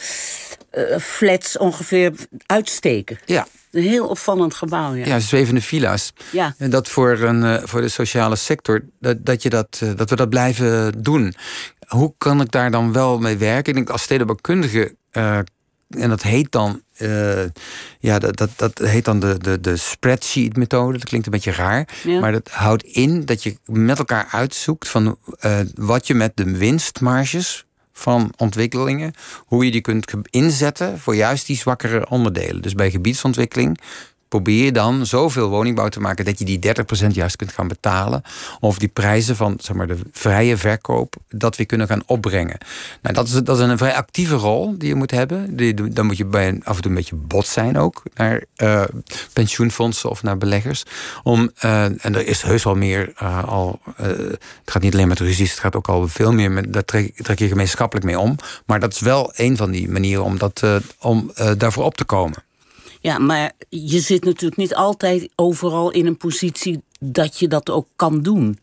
[0.73, 2.13] uh, flats ongeveer
[2.45, 3.19] uitsteken.
[3.25, 5.05] Ja, een heel opvallend gebouw, ja.
[5.05, 6.13] Ja, zwevende villa's.
[6.31, 6.55] Ja.
[6.57, 10.09] En dat voor, een, eh, voor de sociale sector, dat, dat, je dat, eh, dat
[10.09, 11.33] we dat blijven doen.
[11.87, 13.69] Hoe kan ik daar dan wel mee werken?
[13.69, 16.81] Ik denk als stedenbouwkundige, en dat heet dan,
[17.99, 20.97] ja, dat, dat, dat heet dan de, de, de spreadsheet-methode.
[20.97, 21.87] Dat klinkt een beetje raar.
[22.19, 25.17] Maar dat houdt in dat je met elkaar uitzoekt van
[25.75, 31.57] wat je met de winstmarges van ontwikkelingen, hoe je die kunt inzetten voor juist die
[31.57, 32.61] zwakkere onderdelen.
[32.61, 33.79] Dus bij gebiedsontwikkeling
[34.31, 36.59] probeer je dan zoveel woningbouw te maken dat je die
[37.03, 38.21] 30% juist kunt gaan betalen.
[38.59, 42.57] Of die prijzen van zeg maar, de vrije verkoop, dat we kunnen gaan opbrengen.
[43.01, 45.55] Nou, dat, is, dat is een vrij actieve rol die je moet hebben.
[45.55, 48.83] Die, dan moet je bij af en toe een beetje bot zijn ook naar uh,
[49.33, 50.83] pensioenfondsen of naar beleggers.
[51.23, 53.79] Om, uh, en er is heus wel meer uh, al.
[53.95, 56.73] het gaat niet alleen met ruzies, het gaat ook al veel meer met.
[56.73, 58.35] Daar trek, trek je gemeenschappelijk mee om.
[58.65, 60.63] Maar dat is wel een van die manieren om, dat,
[60.99, 62.43] om daarvoor op te komen.
[63.01, 67.87] Ja, maar je zit natuurlijk niet altijd overal in een positie dat je dat ook
[67.95, 68.59] kan doen.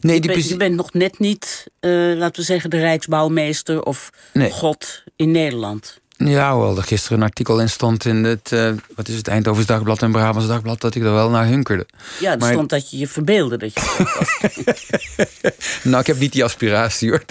[0.00, 3.82] Nee, die je, bent, je bent nog net niet, uh, laten we zeggen, de Rijksbouwmeester
[3.82, 4.10] of
[4.50, 6.00] God in Nederland.
[6.24, 9.66] Ja, wel, er gisteren een artikel in stond in het, uh, wat is het, Eindhovens
[9.66, 11.86] Dagblad en Brabants Dagblad, dat ik er wel naar hunkerde.
[12.20, 13.80] Ja, er stond dat je je verbeelde dat je
[14.14, 15.82] was.
[15.82, 17.22] nou, ik heb niet die aspiratie hoor.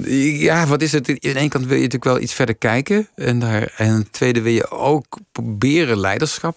[0.48, 1.08] ja, wat is het?
[1.08, 3.08] In één kant wil je natuurlijk wel iets verder kijken.
[3.14, 6.56] En, daar, en tweede wil je ook proberen leiderschap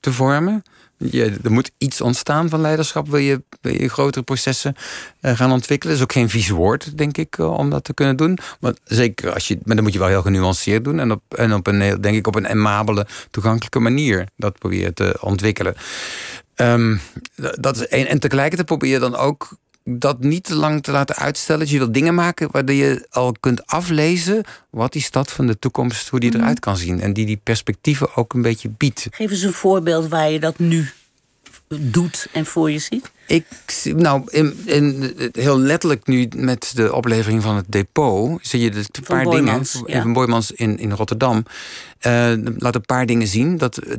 [0.00, 0.62] te vormen.
[0.96, 3.08] Je, er moet iets ontstaan van leiderschap.
[3.08, 4.74] Wil je, je grotere processen
[5.20, 5.94] uh, gaan ontwikkelen?
[5.94, 8.38] Dat is ook geen vies woord, denk ik, uh, om dat te kunnen doen.
[8.60, 11.00] Maar zeker als je, maar dan moet je wel heel genuanceerd doen.
[11.00, 15.18] En op, en op een, denk ik, op een amabele, toegankelijke manier dat proberen te
[15.20, 15.74] ontwikkelen.
[16.56, 17.00] Um,
[17.36, 18.06] dat is één.
[18.06, 19.56] En tegelijkertijd probeer je dan ook
[19.96, 21.60] dat niet te lang te laten uitstellen.
[21.60, 25.58] Dus je wil dingen maken waar je al kunt aflezen wat die stad van de
[25.58, 26.40] toekomst, hoe die mhm.
[26.40, 27.00] eruit kan zien.
[27.00, 29.06] En die die perspectieven ook een beetje biedt.
[29.10, 30.90] Geef eens een voorbeeld waar je dat nu
[31.68, 33.10] doet en voor je ziet.
[33.26, 33.46] Ik,
[33.96, 38.38] nou, in, in, heel letterlijk nu met de oplevering van het depot...
[38.42, 39.92] zie je een paar Boymans, dingen...
[39.92, 40.02] Ja.
[40.02, 41.44] Van Boymans in, in Rotterdam.
[42.06, 43.58] Uh, laat een paar dingen zien.
[43.58, 43.96] Dat, uh,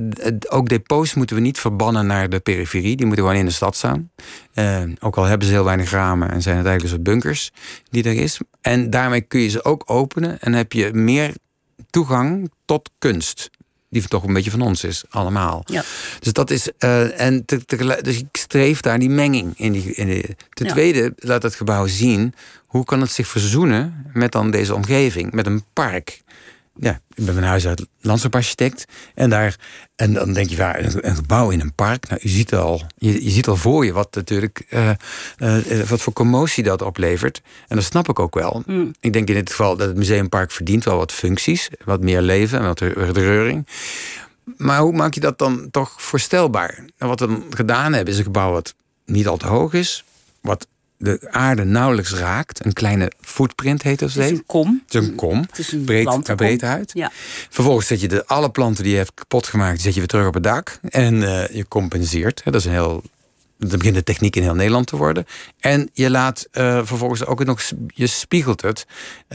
[0.50, 2.96] ook depots moeten we niet verbannen naar de periferie.
[2.96, 4.12] Die moeten gewoon in de stad staan.
[4.54, 6.32] Uh, ook al hebben ze heel weinig ramen...
[6.32, 7.52] en zijn het eigenlijk dus bunkers
[7.90, 8.40] die er is.
[8.62, 10.42] En daarmee kun je ze ook openen...
[10.42, 11.34] en heb je meer
[11.90, 13.50] toegang tot kunst
[13.90, 15.64] die toch een beetje van ons is, allemaal.
[15.66, 15.84] Ja.
[16.20, 16.70] Dus dat is.
[16.80, 19.72] Uh, en te, te, dus ik streef daar die menging in.
[19.72, 20.36] Die, in die.
[20.50, 22.34] Ten tweede, laat het gebouw zien
[22.66, 26.22] hoe kan het zich verzoenen met dan deze omgeving, met een park
[26.82, 28.86] ja, ik ben van huis uit landschapsarchitect.
[29.16, 29.56] En, daar,
[29.96, 32.10] en dan denk je, ja, een, gebouw in een park.
[32.10, 34.90] Nou, je, ziet al, je, je ziet al voor je wat natuurlijk uh,
[35.38, 37.42] uh, wat voor commotie dat oplevert.
[37.68, 38.64] En dat snap ik ook wel.
[38.66, 38.94] Mm.
[39.00, 41.70] Ik denk in dit geval dat het museumpark verdient wel wat functies.
[41.84, 42.80] Wat meer leven en wat
[43.18, 43.68] reuring.
[44.58, 46.86] Maar hoe maak je dat dan toch voorstelbaar?
[46.98, 50.04] En wat we gedaan hebben, is een gebouw wat niet al te hoog is.
[50.42, 50.68] Wat
[51.02, 52.66] de aarde nauwelijks raakt.
[52.66, 54.14] Een kleine footprint heet dat.
[54.14, 54.82] Het is een kom.
[54.86, 55.42] Het is een kom.
[55.42, 56.92] Het is een breed, breed uit.
[56.94, 57.12] Ja.
[57.50, 59.82] Vervolgens zet je de, alle planten die je hebt kapot gemaakt...
[59.82, 60.80] zet je weer terug op het dak.
[60.90, 62.42] En uh, je compenseert.
[62.44, 63.04] Dat is een heel...
[63.58, 65.26] Dat begint de techniek in heel Nederland te worden.
[65.60, 67.62] En je laat uh, vervolgens ook nog...
[67.88, 68.86] Je spiegelt het.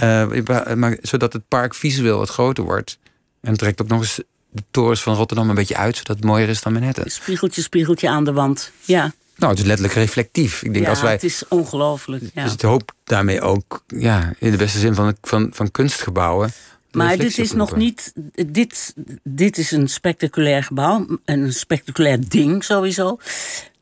[0.03, 2.99] Uh, zodat het park visueel wat groter wordt.
[3.41, 5.97] En trekt ook nog eens de torens van Rotterdam een beetje uit...
[5.97, 7.11] zodat het mooier is dan Manhattan.
[7.11, 8.71] Spiegeltje, spiegeltje aan de wand.
[8.85, 9.13] Ja.
[9.37, 10.63] Nou, het is letterlijk reflectief.
[10.63, 12.25] Ik denk ja, als wij, het is ongelooflijk.
[12.35, 12.45] Ja.
[12.45, 16.53] Dus ik hoop daarmee ook, ja, in de beste zin van, van, van kunstgebouwen,
[16.93, 18.13] Maar dit is nog niet.
[18.47, 21.07] Dit, dit is een spectaculair gebouw.
[21.25, 23.19] En een spectaculair ding sowieso.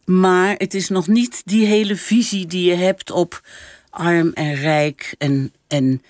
[0.05, 3.41] Maar het is nog niet die hele visie die je hebt op
[3.91, 6.03] arm en rijk en, en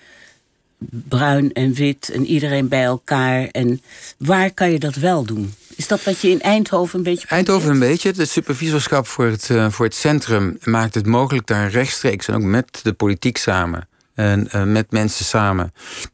[0.89, 3.47] bruin en wit en iedereen bij elkaar.
[3.47, 3.81] En
[4.17, 5.53] waar kan je dat wel doen?
[5.75, 7.27] Is dat wat je in Eindhoven een beetje.
[7.27, 8.11] Eindhoven een beetje.
[8.15, 12.41] Het supervisorschap voor het, eh, voor het centrum maakt het mogelijk daar rechtstreeks en ook
[12.41, 15.73] met de politiek samen en eh, met mensen samen.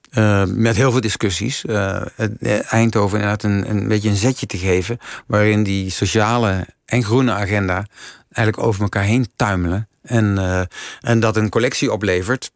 [0.09, 1.63] eh, met heel veel discussies.
[2.69, 4.97] Eindhoven inderdaad een, een beetje een zetje te geven.
[5.27, 7.85] Waarin die sociale en groene agenda
[8.31, 9.87] eigenlijk over elkaar heen tuimelen.
[10.01, 10.67] En,
[11.01, 12.51] en dat een collectie oplevert.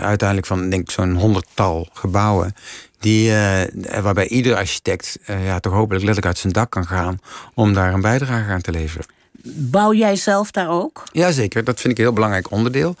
[0.00, 2.54] uiteindelijk van denk ik zo'n honderdtal gebouwen.
[3.00, 7.20] Die, eh, waarbij ieder architect eh, ja, toch hopelijk letterlijk uit zijn dak kan gaan
[7.54, 9.06] om daar een bijdrage aan te leveren.
[9.44, 11.04] Bouw jij zelf daar ook?
[11.12, 12.96] Jazeker, dat vind ik een heel belangrijk onderdeel.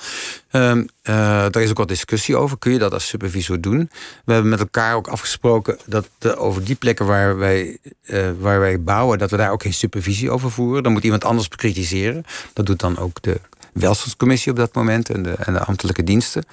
[0.50, 1.14] Ehm eh,
[1.50, 2.58] daar is ook wat discussie over.
[2.58, 3.90] Kun je dat als supervisor doen?
[4.24, 8.60] We hebben met elkaar ook afgesproken dat eh, over die plekken waar wij, eh, waar
[8.60, 10.82] wij bouwen, dat we daar ook geen supervisie over voeren.
[10.82, 12.24] Dan moet iemand anders bekritiseren.
[12.52, 13.40] Dat doet dan ook de
[13.78, 16.44] welstandscommissie op dat moment en de, en de ambtelijke diensten.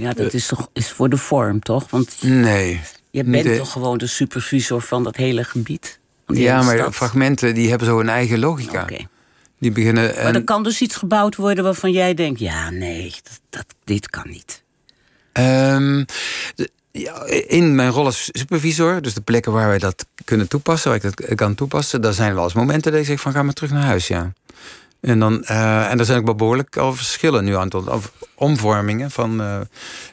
[0.00, 1.90] Ja, dat is toch is voor de vorm, toch?
[1.90, 2.80] Want Nee.
[3.10, 5.98] je bent de- toch gewoon de supervisor van dat hele gebied.
[6.26, 6.94] Ja, maar stad?
[6.94, 8.86] fragmenten die hebben zo een eigen logica.
[9.58, 10.04] Die beginnen.
[10.04, 13.64] Maar en- er kan dus iets gebouwd worden waarvan jij denkt: ja, nee, dat, dat,
[13.84, 14.62] dit kan niet.
[15.32, 16.04] Ehm,
[16.54, 20.90] de- ja, in mijn rol als supervisor, dus de plekken waar wij dat kunnen toepassen,
[20.90, 23.42] waar ik dat kan toepassen, daar zijn wel eens momenten dat ik zeg van ga
[23.42, 24.32] maar terug naar huis, ja.
[25.00, 29.10] En, dan, eh, en er zijn ook wel behoorlijk al verschillen nu aan of omvormingen
[29.10, 29.60] van uh,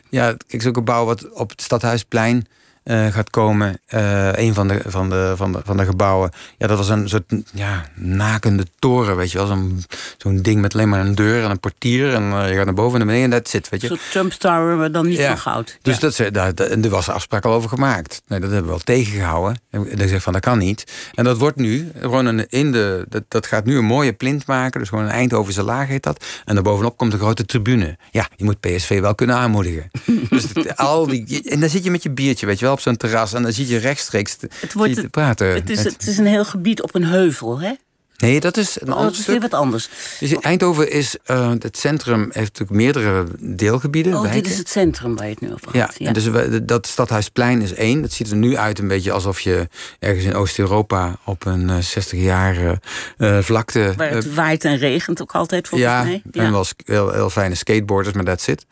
[0.10, 2.48] ja, kijk, zo'n gebouw wat op het Stadhuisplein
[2.88, 3.82] uh, gaat komen.
[3.94, 6.32] Uh, een van de, van, de, van, de, van de gebouwen.
[6.58, 9.48] Ja, dat was een soort ja, nakende toren, weet je wel.
[9.48, 9.84] Zo'n
[10.18, 12.14] zo'n ding met alleen maar een deur en een portier.
[12.14, 13.88] En uh, je gaat naar boven en naar beneden en dat zit, weet je.
[13.88, 15.28] Soort Trump Tower, maar dan niet ja.
[15.28, 15.78] van goud.
[15.82, 16.00] Dus ja.
[16.00, 18.22] dat, daar, daar, er was een afspraak al over gemaakt.
[18.28, 19.62] Nee, dat hebben we wel tegengehouden.
[19.70, 20.92] En ik zeg van, dat kan niet.
[21.14, 24.46] En dat wordt nu, gewoon een, in de, dat, dat gaat nu een mooie plint
[24.46, 24.80] maken.
[24.80, 26.26] Dus gewoon een Eindhovense laag heet dat.
[26.46, 27.98] En daarbovenop komt een grote tribune.
[28.12, 29.92] Ja, je moet PSV wel kunnen aanmoedigen.
[30.30, 32.98] dus al die, en dan zit je met je biertje, weet je wel, op zo'n
[32.98, 33.34] terras.
[33.34, 35.48] En dan zie je rechtstreeks het wordt, te praten.
[35.48, 37.74] Het is, het is een heel gebied op een heuvel, hè?
[38.18, 39.90] Nee, dat is een oh, ander dat is weer wat anders.
[40.20, 44.14] Dus Eindhoven is, uh, het centrum heeft natuurlijk meerdere deelgebieden.
[44.14, 44.44] Oh, wijken.
[44.44, 45.96] dit is het centrum waar je het nu over ja, had.
[45.98, 48.02] Ja, dus we, dat Stadhuisplein is één.
[48.02, 49.68] Dat ziet er nu uit een beetje alsof je
[50.00, 52.80] ergens in Oost-Europa op een uh, 60 jaar
[53.18, 53.94] uh, vlakte...
[53.98, 56.22] Waar het waait en regent ook altijd volgens ja, mij.
[56.32, 58.66] Ja, en wel heel, heel fijne skateboarders, maar that's it.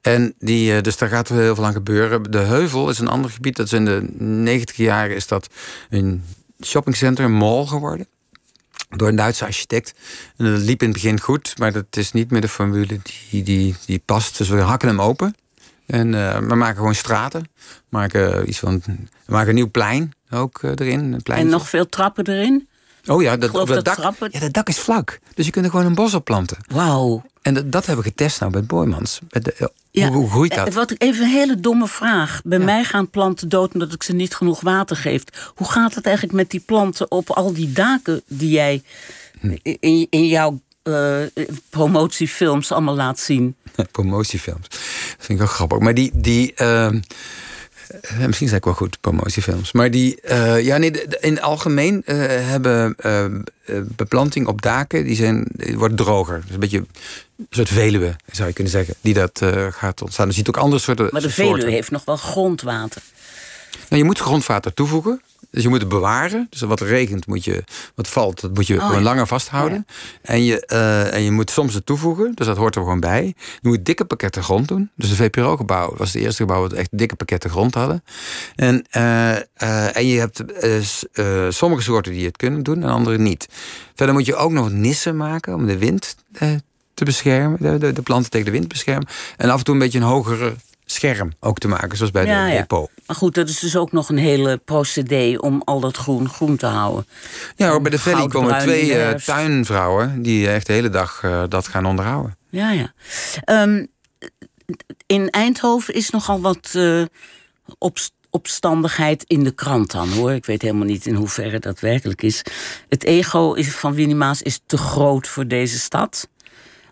[0.00, 2.30] En die, dus daar gaat er heel veel aan gebeuren.
[2.30, 3.56] De Heuvel is een ander gebied.
[3.56, 5.46] Dat is in de 90 jaren is dat
[5.90, 6.24] een
[6.64, 8.06] shoppingcenter, een mall geworden
[8.96, 9.94] door een Duitse architect.
[10.36, 13.00] En dat liep in het begin goed, maar dat is niet meer de formule
[13.30, 14.38] die, die, die past.
[14.38, 15.34] Dus we hakken hem open.
[15.86, 17.44] En uh, we maken gewoon straten.
[17.88, 21.12] Maken, iets van, we maken een nieuw plein ook uh, erin.
[21.12, 22.68] Een en nog veel trappen erin?
[23.06, 24.28] Oh ja, dat, dat, dat dak, trappen...
[24.32, 25.18] ja, dat dak is vlak.
[25.34, 26.56] Dus je kunt er gewoon een bos op planten.
[26.66, 27.22] Wauw.
[27.42, 29.18] En dat, dat hebben we getest nou bij Boymans.
[29.90, 30.74] Ja, hoe, hoe groeit dat?
[30.74, 32.40] Wat, even een hele domme vraag.
[32.44, 32.64] Bij ja.
[32.64, 35.22] mij gaan planten dood omdat ik ze niet genoeg water geef.
[35.54, 38.82] Hoe gaat het eigenlijk met die planten op al die daken die jij
[39.40, 39.56] Hm.
[39.62, 41.22] in, in jouw uh,
[41.70, 43.56] promotiefilms allemaal laat zien?
[43.90, 44.68] Promotiefilms.
[44.68, 44.78] Dat
[45.18, 45.78] vind ik wel grappig.
[45.78, 46.10] Maar die.
[46.14, 46.90] die uh,
[48.26, 49.72] Misschien zei ik wel goed, promotiefilms.
[49.72, 52.96] Maar die, uh, ja, nee, in het algemeen uh, hebben
[53.96, 56.40] beplanting op daken, die, zijn, die wordt droger.
[56.44, 60.28] Dus een beetje een soort Veluwe, zou je kunnen zeggen, die dat gaat ontstaan.
[60.28, 61.08] Er ziet ook andere soorten.
[61.10, 61.54] Maar de soorten.
[61.54, 63.02] Veluwe heeft nog wel grondwater.
[63.88, 65.20] Nou, je moet grondwater toevoegen.
[65.50, 66.46] Dus je moet het bewaren.
[66.50, 69.00] Dus wat regent, moet je, wat valt, dat moet je oh, ja.
[69.00, 69.86] langer vasthouden.
[69.88, 69.94] Ja.
[70.22, 72.32] en, je, uh, en je moet soms het toevoegen.
[72.34, 73.34] Dus dat hoort er gewoon bij.
[73.60, 74.90] Je moet dikke pakketten grond doen.
[74.94, 78.04] Dus de VPRO-gebouw was het eerste gebouw dat echt dikke pakketten grond hadden.
[78.56, 80.44] En, uh, uh, en je hebt
[81.54, 83.48] sommige soorten die het kunnen doen en andere niet.
[83.94, 86.16] Verder moet je ook nog nissen maken om de wind
[86.94, 87.58] te beschermen.
[87.60, 89.08] De, de, de planten tegen de wind beschermen.
[89.36, 90.54] En af en toe een beetje een hogere
[90.90, 92.52] scherm ook te maken, zoals bij ja, de.
[92.52, 92.66] Ja.
[93.06, 96.56] Maar goed, dat is dus ook nog een hele procedé om al dat groen groen
[96.56, 97.06] te houden.
[97.56, 101.42] Ja, hoor, bij de Valley komen twee uh, tuinvrouwen die echt de hele dag uh,
[101.48, 102.36] dat gaan onderhouden.
[102.48, 102.92] Ja, ja.
[103.62, 103.86] Um,
[105.06, 107.04] in Eindhoven is nogal wat uh,
[107.78, 107.98] op,
[108.30, 110.32] opstandigheid in de krant dan, hoor.
[110.32, 112.42] Ik weet helemaal niet in hoeverre dat werkelijk is.
[112.88, 116.28] Het ego is, van Winnie Maas is te groot voor deze stad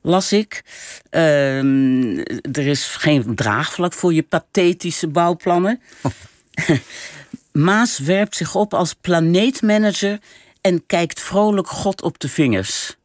[0.03, 0.63] las ik.
[1.11, 2.19] Um,
[2.53, 5.81] er is geen draagvlak voor je pathetische bouwplannen.
[6.03, 6.13] Oh.
[7.53, 10.19] Maas werpt zich op als planeetmanager
[10.61, 12.97] en kijkt vrolijk God op de vingers.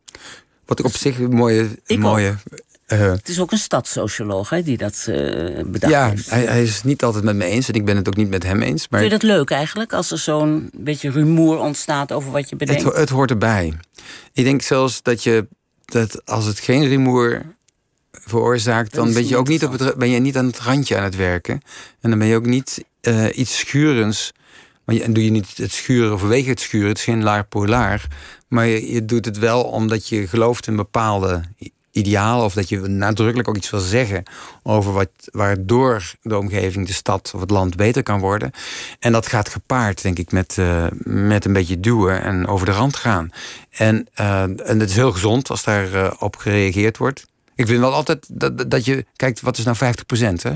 [0.65, 2.35] Wat ik op zich een mooie, ik mooie
[2.85, 5.15] eh, Het is ook een stadssocioloog hè, die dat eh,
[5.65, 6.29] bedacht ja, heeft.
[6.29, 8.29] hij, hij is het niet altijd met me eens en ik ben het ook niet
[8.29, 8.89] met hem eens.
[8.89, 12.55] Maar Vind je dat leuk eigenlijk, als er zo'n beetje rumoer ontstaat over wat je
[12.55, 12.83] bedenkt?
[12.83, 13.73] het, het hoort erbij.
[14.33, 15.47] Ik denk zelfs dat je
[15.93, 17.41] dat als het geen rumoer
[18.11, 21.03] veroorzaakt, dan ben je ook niet op het, ben je niet aan het randje aan
[21.03, 21.61] het werken.
[21.99, 24.31] En dan ben je ook niet eh, iets schurends.
[24.85, 26.87] Maar je, en doe je niet het schuren vanwege het schuren.
[26.87, 28.07] Het is geen laar polaar.
[28.47, 31.43] Maar je, je doet het wel omdat je gelooft in bepaalde
[31.93, 32.45] i- idealen.
[32.45, 34.23] Of dat je nadrukkelijk ook iets wil zeggen
[34.63, 38.51] over wat, waardoor de omgeving, de stad of het land beter kan worden.
[38.99, 42.71] En dat gaat gepaard, denk ik, met, eh, met een beetje duwen en over de
[42.71, 43.29] rand gaan.
[43.69, 47.25] En, eh, en het is heel gezond als daarop op op gereageerd wordt.
[47.55, 50.53] Ik vind wel altijd dat, dat je kijkt, wat is nou 50% hè?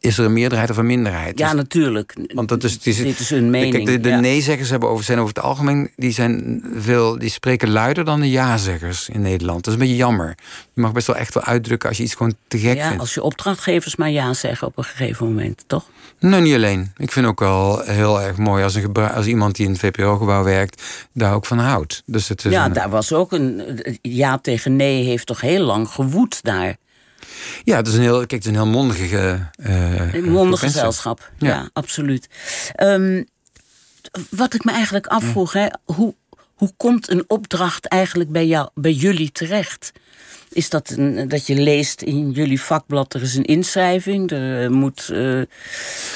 [0.00, 1.38] Is er een meerderheid of een minderheid?
[1.38, 2.14] ja, Dus- natuurlijk.
[2.34, 3.72] want dat is, het is, Dit is hun mening.
[3.74, 4.20] Kijk, de, de ja.
[4.20, 8.30] nee-zeggers hebben over, zijn over het algemeen, die, zijn veel, die spreken luider dan de
[8.30, 9.64] ja-zeggers in Nederland.
[9.64, 10.34] Dat is een beetje jammer.
[10.74, 13.00] Je mag best wel echt wel uitdrukken als je iets gewoon te gek ja, vindt.
[13.00, 15.88] als je opdrachtgevers maar ja zeggen op een gegeven moment, toch?
[16.18, 16.92] Nou, niet alleen.
[16.96, 20.44] Ik vind ook wel heel erg mooi als, een als iemand die in het VPRO-gebouw
[20.44, 20.82] werkt,
[21.12, 22.02] daar ook van houdt.
[22.06, 23.78] Dus het is Ja, een- daar was ook een.
[24.02, 26.76] Ja tegen nee heeft toch heel lang gewoed daar.
[27.64, 30.68] Ja, het is een heel, kijk, het is een heel mondige, Een groep mondig mensen.
[30.70, 31.30] gezelschap.
[31.38, 31.70] Ja, Ja.
[31.72, 32.28] absoluut.
[32.74, 33.22] Ehm,
[34.30, 36.14] wat ik me eigenlijk afvroeg, hè, hoe,
[36.54, 39.92] hoe komt een opdracht eigenlijk bij, jou, bij jullie terecht?
[40.52, 44.68] Is dat een, dat je leest in jullie vakblad, er is een inschrijving, er eh,
[44.70, 45.12] moet.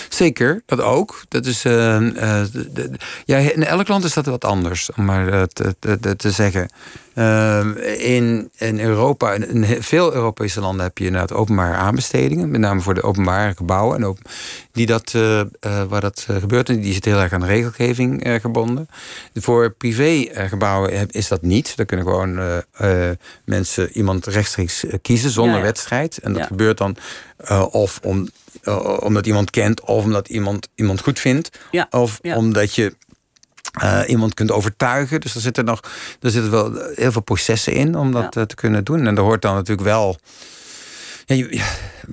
[0.09, 1.23] Zeker, dat ook.
[1.29, 6.31] Dat is, ja, in elk land is dat wat anders, om maar te, te- te
[6.31, 6.69] zeggen.
[7.15, 7.67] Eh,
[8.15, 12.95] in, in Europa, in, veel Europese landen heb je inderdaad openbare aanbestedingen, met name voor
[12.95, 14.17] de openbare gebouwen, en
[14.73, 15.47] die dat, eh, eh,
[15.89, 18.89] waar dat eh, gebeurt, en die zit heel erg aan de regelgeving gebonden.
[19.35, 21.77] Voor privégebouwen is dat niet.
[21.77, 22.63] Daar kunnen gewoon
[23.45, 25.65] mensen iemand rechtstreeks kiezen zonder Ja, ja.
[25.65, 26.19] wedstrijd.
[26.19, 26.47] En dat Ja.
[26.47, 26.97] gebeurt dan
[27.71, 28.29] of om,
[28.99, 31.51] omdat iemand kent, of omdat iemand iemand goed vindt,
[31.91, 32.95] of omdat je
[33.75, 35.21] eh, iemand kunt overtuigen.
[35.21, 35.81] Dus er zitten nog
[36.21, 38.41] er zitten wel heel veel processen in om dat Ja.
[38.41, 39.07] eh, te kunnen doen.
[39.07, 40.17] En er hoort dan natuurlijk wel.
[41.27, 41.35] Ja,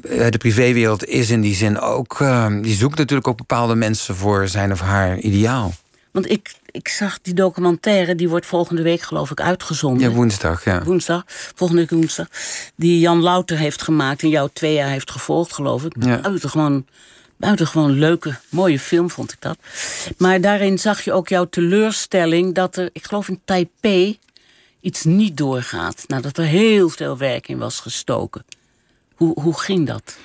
[0.09, 2.19] ja, de privéwereld is in die zin ook.
[2.21, 5.73] eh, die zoekt natuurlijk ook bepaalde mensen voor zijn of haar ideaal.
[6.11, 10.09] want ik, ik zag die documentaire, die wordt volgende week geloof ik uitgezonden.
[10.09, 10.83] Ja, woensdag, ja.
[10.83, 11.23] woensdag,
[11.55, 12.27] volgende week woensdag,
[12.75, 15.93] die Jan Louter heeft gemaakt en jou twee jaar heeft gevolgd, geloof ik.
[15.99, 16.19] Ja.
[16.21, 16.85] Buitengewoon,
[17.41, 19.57] buitengewoon leuke, mooie film vond ik dat.
[20.17, 24.19] Maar daarin zag je ook jouw teleurstelling dat er, ik geloof in Taipei,
[24.81, 26.03] iets niet doorgaat.
[26.07, 28.45] Nadat er heel veel werk in was gestoken.
[29.15, 30.17] Hoe, hoe ging dat?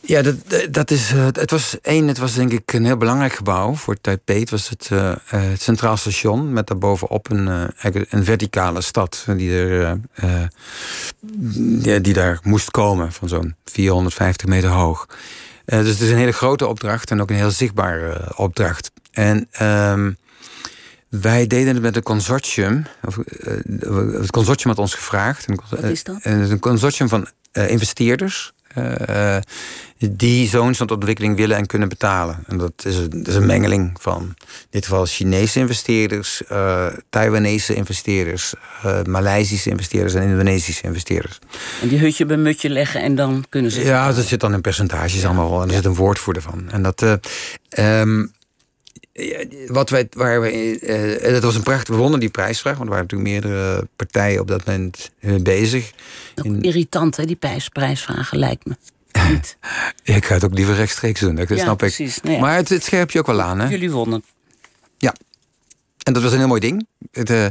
[0.00, 0.36] Ja, dat,
[0.70, 1.12] dat is.
[1.12, 4.40] eh, het was één, het was denk ik een heel belangrijk gebouw voor Taipei.
[4.40, 7.70] Het was het, eh, eh, het Centraal Station met daarbovenop een,
[8.10, 10.00] een verticale stad die, er,
[12.02, 15.06] die daar moest komen, van zo'n 450 meter hoog.
[15.66, 18.90] Eh, dus het is een hele grote opdracht en ook een heel zichtbare eh, opdracht.
[19.12, 20.12] En ehm,
[21.08, 22.86] wij deden het met een consortium.
[23.04, 23.52] Of, eh,
[24.20, 25.46] het consortium had ons gevraagd.
[25.70, 26.18] Wat is dat?
[26.22, 28.52] En het is een consortium van investeerders.
[28.76, 29.36] Eh,
[29.98, 32.38] die zo'n soort ontwikkeling willen en kunnen betalen.
[32.46, 36.86] En dat is een, dat is een mengeling van in dit geval Chinese investeerders, eh
[37.10, 41.38] Taiwanese investeerders, eh Maleisische investeerders en Indonesische investeerders.
[41.82, 43.84] En die hutje bij mutje leggen en dan kunnen ze...
[43.84, 45.62] Ja, dat zit dan in percentages allemaal.
[45.62, 46.70] En er zit een woordvoerder van.
[46.70, 47.02] En dat.
[47.02, 48.24] eh, ehm,
[49.66, 50.78] wat wij, waar we,
[51.20, 54.40] eh, dat was een prachtig, we wonnen die prijsvraag, want er waren natuurlijk meerdere partijen
[54.40, 55.10] op dat moment
[55.42, 55.92] bezig.
[56.34, 58.76] Ook in- irritant, hè, die prijs, prijsvragen, lijkt me.
[59.30, 59.56] Niet.
[60.16, 61.76] Ik ga het ook liever rechtstreeks doen, dat Ja, snap ik.
[61.78, 62.20] precies.
[62.20, 62.40] Nou ja.
[62.40, 63.68] Maar het, het scherp je ook wel aan, hè?
[63.68, 64.22] Jullie wonnen.
[64.98, 65.14] Ja.
[66.06, 66.86] En dat was een heel mooi ding.
[67.12, 67.44] Het, eh,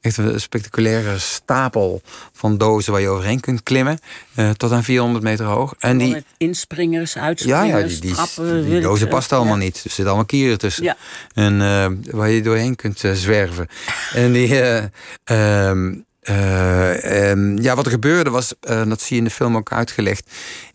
[0.00, 3.98] echt een spectaculaire stapel van dozen waar je overheen kunt klimmen.
[4.34, 5.74] eh, tot aan 400 meter hoog.
[5.78, 8.82] En die, Met inspringers, ja, uitspringers, ja, die, die, trappen.
[8.82, 9.62] dozen past allemaal Ja.
[9.62, 9.74] niet.
[9.74, 10.84] Er zitten allemaal kieren tussen.
[10.84, 10.96] Ja.
[11.34, 13.66] En eh, waar je doorheen kunt zwerven.
[14.14, 14.60] en die...
[14.60, 14.84] eh,
[15.24, 19.72] ehm, eh, ehm, ja, wat er gebeurde was, dat zie je in de film ook
[19.72, 20.30] uitgelegd,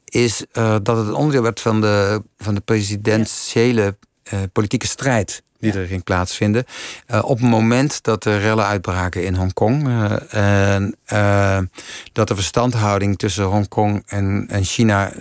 [0.06, 0.44] is
[0.84, 3.98] dat het onderdeel werd van de, van de presidentiële
[4.52, 6.66] politieke strijd die er ging plaatsvinden.
[7.06, 9.88] Eh, op het moment dat de rellen uitbraken in Hongkong.
[9.88, 11.60] eh en eh,
[12.14, 15.12] dat de verstandhouding tussen Hongkong en, en China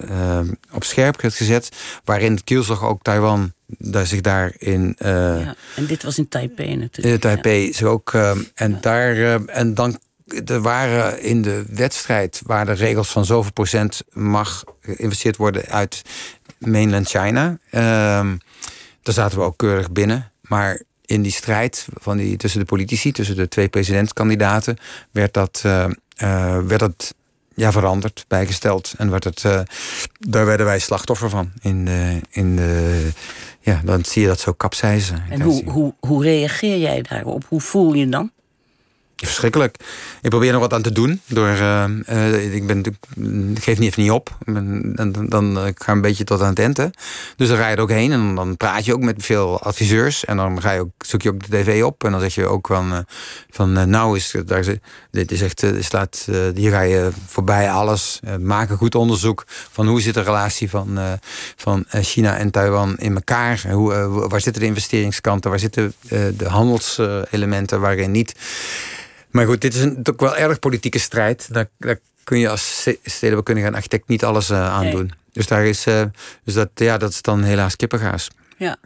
[0.73, 1.69] op scherp werd gezet.
[2.05, 5.55] Waarin kielzog ook Taiwan daar zich daarin Ja.
[5.77, 7.15] En dit was in Taipei in natuurlijk.
[7.15, 8.13] de Taipei is ook.
[8.55, 9.99] en, daar, en dan.
[10.47, 16.03] Er waren in de wedstrijd waar de regels van zoveel procent mag geïnvesteerd worden uit
[16.59, 17.59] mainland China.
[17.71, 18.37] Ehm,
[19.07, 20.31] daar zaten we ook keurig binnen.
[20.41, 24.77] Maar in die strijd van die, tussen de politici, tussen de twee presidentskandidaten,
[25.11, 25.85] werd dat, eh,
[26.17, 27.15] eh, werd dat
[27.55, 28.95] ja, veranderd, bijgesteld.
[28.97, 29.61] En werd het, uh,
[30.19, 31.53] daar werden wij slachtoffer van.
[31.61, 33.09] In de, in de,
[33.61, 35.25] ja, dan zie je dat zo kapseizen.
[35.31, 37.45] En hoe, hoe, hoe reageer jij daarop?
[37.49, 38.31] Hoe voel je dan?
[39.17, 39.77] Verschrikkelijk.
[40.23, 41.21] Ik probeer nog wat aan te doen.
[41.27, 42.83] Door, uh, ik, ben,
[43.55, 44.37] ik geef niet even niet op.
[44.45, 46.91] Dan, dan, ik ga een beetje tot aan het enten.
[47.37, 48.13] Dus dan ga je er ook heen.
[48.13, 50.25] En dan praat je ook met veel adviseurs.
[50.25, 52.05] En dan ga je ook, zoek je ook de tv op.
[52.05, 53.05] En dan zeg je ook van...
[53.51, 54.65] Van nou is daar,
[55.11, 55.67] dit is echt...
[55.81, 58.21] Slaat, hier ga je voorbij alles.
[58.41, 60.99] maak een goed onderzoek van hoe zit de relatie van,
[61.57, 63.65] van China en Taiwan in elkaar.
[63.71, 65.51] Hoe, waar zitten de investeringskanten?
[65.51, 65.95] Waar zitten
[66.37, 68.35] de handelselementen waarin niet...
[69.37, 71.49] Maar goed, dit is een, ook wel erg politieke strijd.
[71.53, 75.13] Daar, daar kun je als stedenbouwkundige en architect niet alles uh, aan doen.
[75.33, 76.03] Dus, daar is, uh,
[76.45, 78.31] dus dat, ja, dat is dan helaas kippengaas.
[78.57, 78.77] Ja,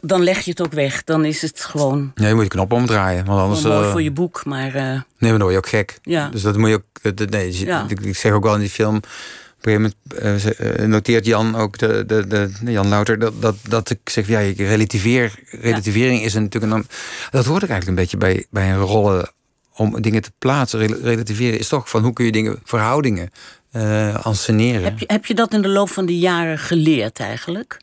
[0.00, 1.04] dan leg je het ook weg.
[1.04, 2.12] Dan is het gewoon...
[2.14, 3.24] Nee, je moet je knop omdraaien.
[3.24, 4.72] Want anders, mooi uh, voor je boek, maar...
[4.72, 5.98] nee, maar dan word je ook gek.
[6.02, 6.28] Ja.
[6.28, 7.28] Dus dat moet je ook...
[7.30, 7.86] Nee, ja.
[7.88, 8.96] ik, zeg ook wel in die film...
[8.96, 13.90] Op een gegeven moment noteert Jan ook, de, de, de, Jan Louter, dat, dat, dat
[13.90, 16.86] ik zeg, ja, ik relativeer, relativering is natuurlijk een.
[17.30, 19.30] Dat hoort ik eigenlijk een beetje bij, bij een rollen
[19.74, 23.30] om dingen te plaatsen, relativeren, is toch van hoe kun je dingen, verhoudingen
[23.72, 24.82] uh, anseneren.
[24.82, 27.80] Heb je, heb je dat in de loop van die jaren geleerd eigenlijk?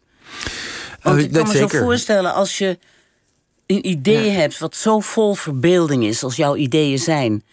[1.01, 1.69] Want uh, ik kan me zeker.
[1.69, 2.77] zo voorstellen, als je
[3.65, 7.43] een idee hebt wat zo vol verbeelding is als jouw ideeën zijn,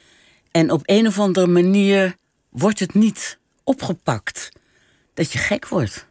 [0.51, 2.17] en op een of andere manier
[2.51, 4.49] wordt het niet opgepakt,
[5.15, 6.07] dat je gek wordt.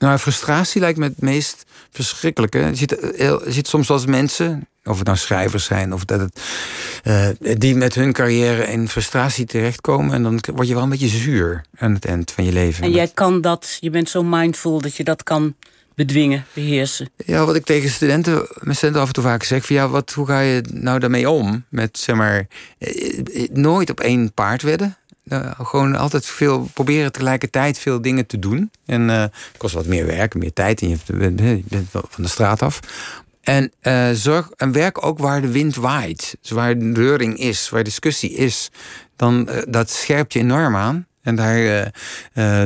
[0.00, 2.58] Nou, frustratie lijkt me het meest verschrikkelijke.
[2.58, 6.20] Je ziet, eh, je ziet soms als mensen, of het nou schrijvers zijn, of dat
[6.20, 6.40] het,
[7.04, 10.14] uh, die met hun carrière in frustratie terechtkomen.
[10.14, 12.84] En dan word je wel een beetje zuur aan het eind van je leven.
[12.84, 15.54] En jij kan dat, je bent zo mindful dat je dat kan
[15.94, 17.10] bedwingen, beheersen.
[17.26, 20.10] Ja, wat ik tegen studenten, mijn studenten af en toe vaak zeg: van ja, wat,
[20.10, 21.64] hoe ga je nou daarmee om?
[21.68, 22.46] Met zeg maar,
[22.78, 24.96] eh, nooit op één paard wedden.
[25.24, 28.70] Uh, gewoon altijd veel proberen tegelijkertijd veel dingen te doen.
[28.86, 29.24] En uh,
[29.56, 30.82] kost wat meer werk, meer tijd.
[30.82, 32.80] En je bent, je bent van de straat af.
[33.42, 36.36] En, uh, zorg, en werk ook waar de wind waait.
[36.40, 38.70] Dus waar de reuring is, waar discussie is.
[39.16, 41.06] Dan, dat scherpt je enorm aan.
[41.22, 41.92] En daar,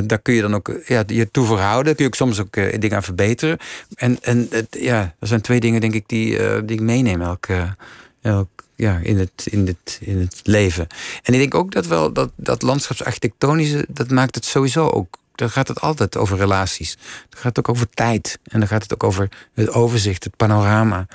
[0.07, 1.95] daar kun je dan ook ja, je toe verhouden.
[1.95, 3.57] Kun je ook soms ook dingen aan verbeteren.
[3.95, 7.47] En, en ja, dat zijn twee dingen, denk ik, die, die ik meeneem elk,
[8.21, 10.87] elk ja, in, het, in, het, in het leven.
[11.23, 15.17] En ik denk ook dat wel dat, dat landschapsarchitectonische, dat maakt het sowieso ook.
[15.37, 16.97] Dan gaat het altijd over relaties.
[17.29, 18.39] Dan gaat het ook over tijd.
[18.43, 21.07] En dan gaat het ook over het overzicht, het panorama.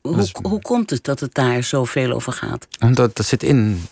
[0.00, 2.68] Hoe, hoe komt het dat het daar zoveel over gaat?
[2.80, 3.86] Omdat dat zit in,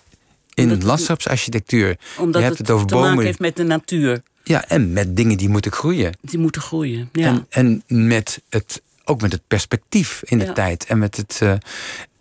[0.54, 1.98] in Omdat, landschapsarchitectuur.
[2.18, 3.08] Omdat Je hebt het, het over te bomen.
[3.08, 4.22] maken heeft met de natuur.
[4.42, 6.16] Ja, en met dingen die moeten groeien.
[6.20, 7.44] Die moeten groeien, ja.
[7.48, 10.84] En, en met het, ook met het perspectief in de tijd.
[10.84, 11.52] En met het, uh,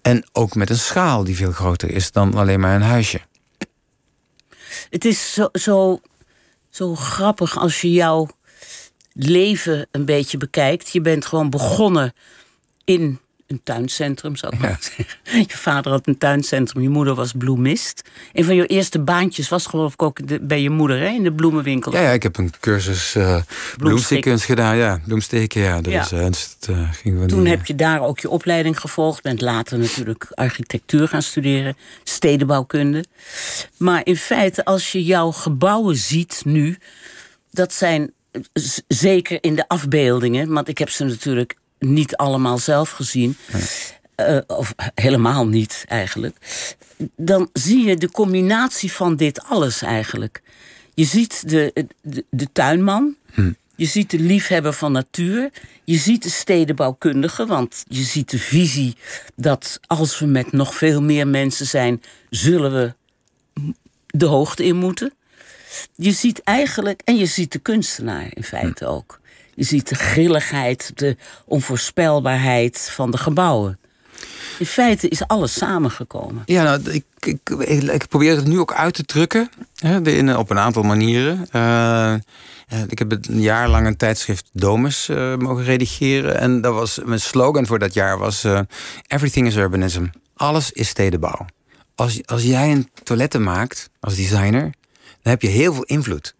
[0.01, 3.21] en ook met een schaal die veel groter is dan alleen maar een huisje.
[4.89, 6.01] Het is zo, zo,
[6.73, 8.27] zo grappig als je jouw
[9.13, 10.89] leven een beetje bekijkt.
[10.89, 12.13] Je bent gewoon begonnen
[12.83, 15.05] in een tuincentrum, zou ik maar zeggen.
[15.47, 18.09] Je vader had een tuincentrum, je moeder was bloemist.
[18.33, 21.33] Een van je eerste baantjes was geloof ik ook bij je moeder hè, in de
[21.33, 21.93] bloemenwinkel.
[21.93, 23.41] Ja, ja ik heb een cursus uh,
[24.35, 24.77] gedaan.
[24.77, 25.81] Ja, bloemsteken, ja.
[25.81, 26.01] Dat ja.
[26.01, 29.21] Is, uh, het, uh, ging Toen heb je daar ook je opleiding gevolgd.
[29.21, 33.05] Bent later natuurlijk architectuur gaan studeren, stedenbouwkunde.
[33.77, 36.77] Maar in feite, als je jouw gebouwen ziet nu...
[37.51, 38.11] dat zijn
[38.87, 40.53] zeker in de afbeeldingen...
[40.53, 43.37] want ik heb ze natuurlijk niet allemaal zelf gezien.
[44.17, 46.37] Uh, of helemaal niet eigenlijk.
[47.15, 50.41] Dan zie je de combinatie van dit alles eigenlijk.
[50.93, 53.15] Je ziet de, de, de tuinman.
[53.33, 53.51] Hm.
[53.75, 55.49] Je ziet de liefhebber van natuur.
[55.83, 57.45] Je ziet de stedenbouwkundige.
[57.45, 58.95] Want je ziet de visie
[59.35, 62.93] dat als we met nog veel meer mensen zijn, zullen we
[64.07, 65.13] de hoogte in moeten.
[65.95, 68.91] Je ziet eigenlijk, en je ziet de kunstenaar in feite hm.
[68.91, 69.19] ook.
[69.55, 73.79] Je ziet de grilligheid, de onvoorspelbaarheid van de gebouwen.
[74.59, 76.43] In feite is alles samengekomen.
[76.45, 77.49] Ja, nou, ik, ik,
[77.89, 79.49] ik, probeer het nu ook uit te drukken.
[79.75, 81.47] Hè, in, op een aantal manieren.
[81.55, 82.13] Uh,
[82.87, 86.39] ik heb een jaar lang een tijdschrift Domus uh, mogen redigeren.
[86.39, 88.47] En dat was, mijn slogan voor dat jaar was...
[89.07, 90.05] Everything is urbanism.
[90.35, 91.45] Alles is stedenbouw.
[91.95, 94.61] Als, als jij een toiletten maakt als designer...
[95.21, 96.35] dan heb je heel veel invloed.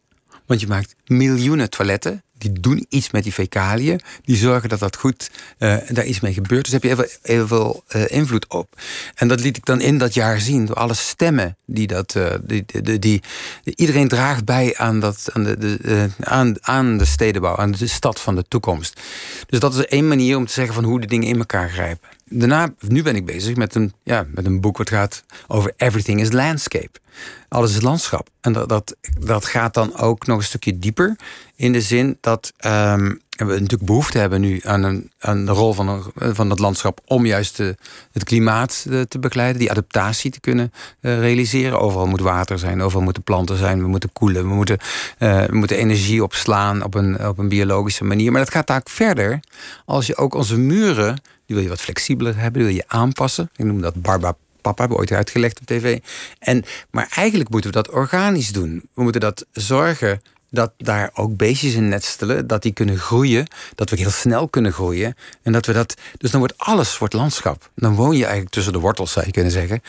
[0.45, 3.99] Want je maakt miljoenen toiletten die doen iets met die fecaliën.
[4.25, 5.29] Die zorgen dat dat goed,
[5.59, 6.63] uh, daar iets mee gebeurt.
[6.63, 8.81] Dus heb je heel veel, heel veel uh, invloed op.
[9.15, 10.65] En dat liet ik dan in dat jaar zien.
[10.65, 12.15] Door alle stemmen die dat.
[12.15, 13.21] Uh, die, die, die,
[13.63, 18.45] iedereen draagt bij aan, dat, aan, de, aan de stedenbouw, aan de stad van de
[18.47, 19.01] toekomst.
[19.47, 22.09] Dus dat is één manier om te zeggen van hoe de dingen in elkaar grijpen.
[22.39, 26.21] Daarna, nu ben ik bezig met een, ja, met een boek wat gaat over Everything
[26.21, 27.01] is Landscape.
[27.47, 28.29] Alles is landschap.
[28.41, 31.15] En dat, dat, dat gaat dan ook nog een stukje dieper.
[31.55, 35.73] In de zin dat ehm, we natuurlijk behoefte hebben nu aan, een, aan de rol
[35.73, 37.75] van, van het landschap om juist de,
[38.11, 41.79] het klimaat te, te begeleiden, die adaptatie te kunnen uh, realiseren.
[41.79, 44.77] Overal moet water zijn, overal moeten planten zijn, we moeten koelen, we moeten,
[45.19, 48.31] uh, we moeten energie opslaan op een, op een biologische manier.
[48.31, 49.39] Maar dat gaat daar verder
[49.85, 53.49] als je ook onze muren, die wil je wat flexibeler hebben, die wil je aanpassen.
[53.55, 55.99] Ik noem dat Barba papa hebben ooit uitgelegd op tv.
[56.39, 58.89] En, maar eigenlijk moeten we dat organisch doen.
[58.93, 63.89] We moeten dat zorgen dat daar ook beestjes in nestelen, dat die kunnen groeien, dat
[63.89, 65.15] we heel snel kunnen groeien.
[65.41, 65.93] En dat we dat.
[66.17, 67.69] Dus dan wordt alles wordt landschap.
[67.75, 69.81] Dan woon je eigenlijk tussen de wortels, zou je kunnen zeggen.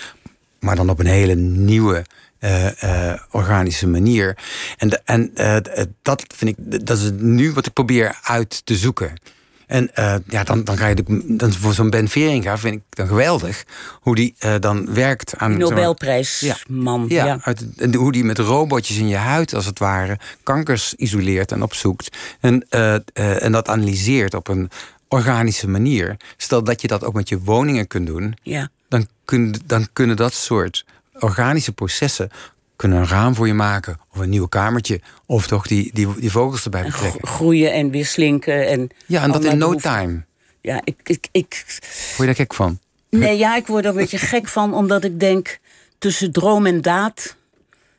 [0.60, 2.04] Maar dan op een hele nieuwe.
[2.40, 4.36] Uh, uh, organische manier.
[4.76, 5.56] En, en uh,
[6.02, 9.20] dat vind ik, dat is nu wat ik probeer uit te zoeken.
[9.66, 12.82] En uh, ja, dan, dan ga je de, dan voor zo'n Ben Veringa vind ik
[12.88, 13.64] dan geweldig
[14.00, 15.56] hoe die uh, dan werkt aan.
[15.56, 17.04] Nobelprijsman.
[17.08, 17.38] Ja, ja.
[17.42, 21.62] Uit, en hoe die met robotjes in je huid, als het ware, kankers isoleert en
[21.62, 22.16] opzoekt.
[22.40, 24.70] En, uh, en dat analyseert op een
[25.08, 26.16] organische manier.
[26.36, 28.68] Stel dat je dat ook met je woningen kunt doen, ja.
[28.88, 30.84] dan, kun, dan kunnen dat soort
[31.18, 32.30] organische processen
[32.76, 34.00] kunnen een raam voor je maken.
[34.12, 35.00] Of een nieuw kamertje.
[35.26, 37.28] Of toch die, die, die vogels erbij betrekken.
[37.28, 38.66] Groeien en weer slinken.
[38.66, 40.24] En ja, en dat in no time.
[40.60, 41.64] Ja, ik, ik, ik...
[41.66, 42.78] Word je daar gek van?
[43.10, 44.74] Nee, ja, ik word er een beetje gek van.
[44.74, 45.58] Omdat ik denk,
[45.98, 47.36] tussen droom en daad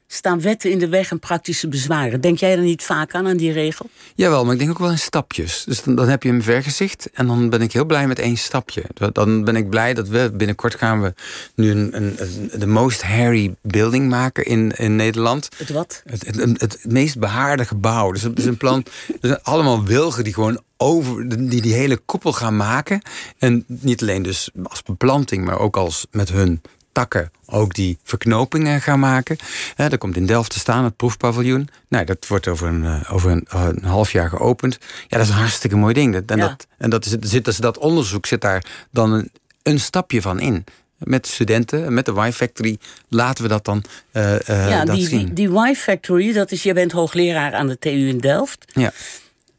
[0.08, 2.22] staan wetten in de weg en praktische bezwaren.
[2.22, 3.89] Denk jij er niet vaak aan, aan die regel?
[4.16, 5.64] Jawel, maar ik denk ook wel in stapjes.
[5.64, 8.38] Dus dan, dan heb je een vergezicht en dan ben ik heel blij met één
[8.38, 8.84] stapje.
[9.12, 11.14] Dan ben ik blij dat we binnenkort gaan we
[11.56, 15.49] nu een, een, de most hairy building maken in, in Nederland.
[15.58, 16.01] Het wat?
[16.06, 18.12] Het, het, het, meest behaarde gebouw.
[18.12, 18.84] Dus het is een plan.
[19.22, 23.01] Er zijn allemaal wilgen die gewoon over die, die hele koepel gaan maken.
[23.38, 26.62] En niet alleen dus als beplanting, maar ook als met hun
[26.96, 29.38] takken ook die verknopingen gaan maken.
[29.76, 31.70] He, dat komt in Delft te staan, het proefpaviljoen.
[31.88, 34.78] Nou, dat wordt over een, uh, over een, uh, een, half jaar geopend.
[35.08, 36.14] Ja, dat is een hartstikke mooi ding.
[36.14, 36.48] Dat, en, Ja.
[36.48, 39.32] dat, en dat, is, zit, dus dat onderzoek zit daar dan een,
[39.64, 40.64] een stapje van in.
[40.98, 42.78] Met studenten, met de Y-Factory,
[43.10, 45.34] laten we dat dan eh, eh, ja, dat die, zien.
[45.34, 48.66] die, die Y-Factory, dat is, je bent hoogleraar aan de TU in Delft.
[48.74, 48.91] Ja.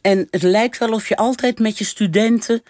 [0.00, 2.62] En het lijkt wel of je altijd met je studenten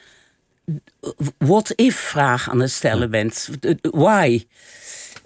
[1.38, 3.48] what-if-vraag aan het stellen bent.
[3.80, 4.46] Why?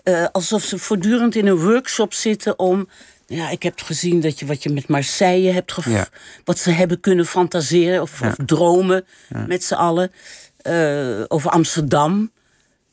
[0.03, 2.89] Eh, alsof ze voortdurend in een workshop zitten om.
[3.27, 6.09] Ja, ik heb gezien dat je wat je met Marseille hebt gev- Ja.
[6.45, 9.05] wat ze hebben kunnen fantaseren of, of dromen
[9.47, 10.13] met z'n allen.
[10.57, 12.31] Eh, over Amsterdam.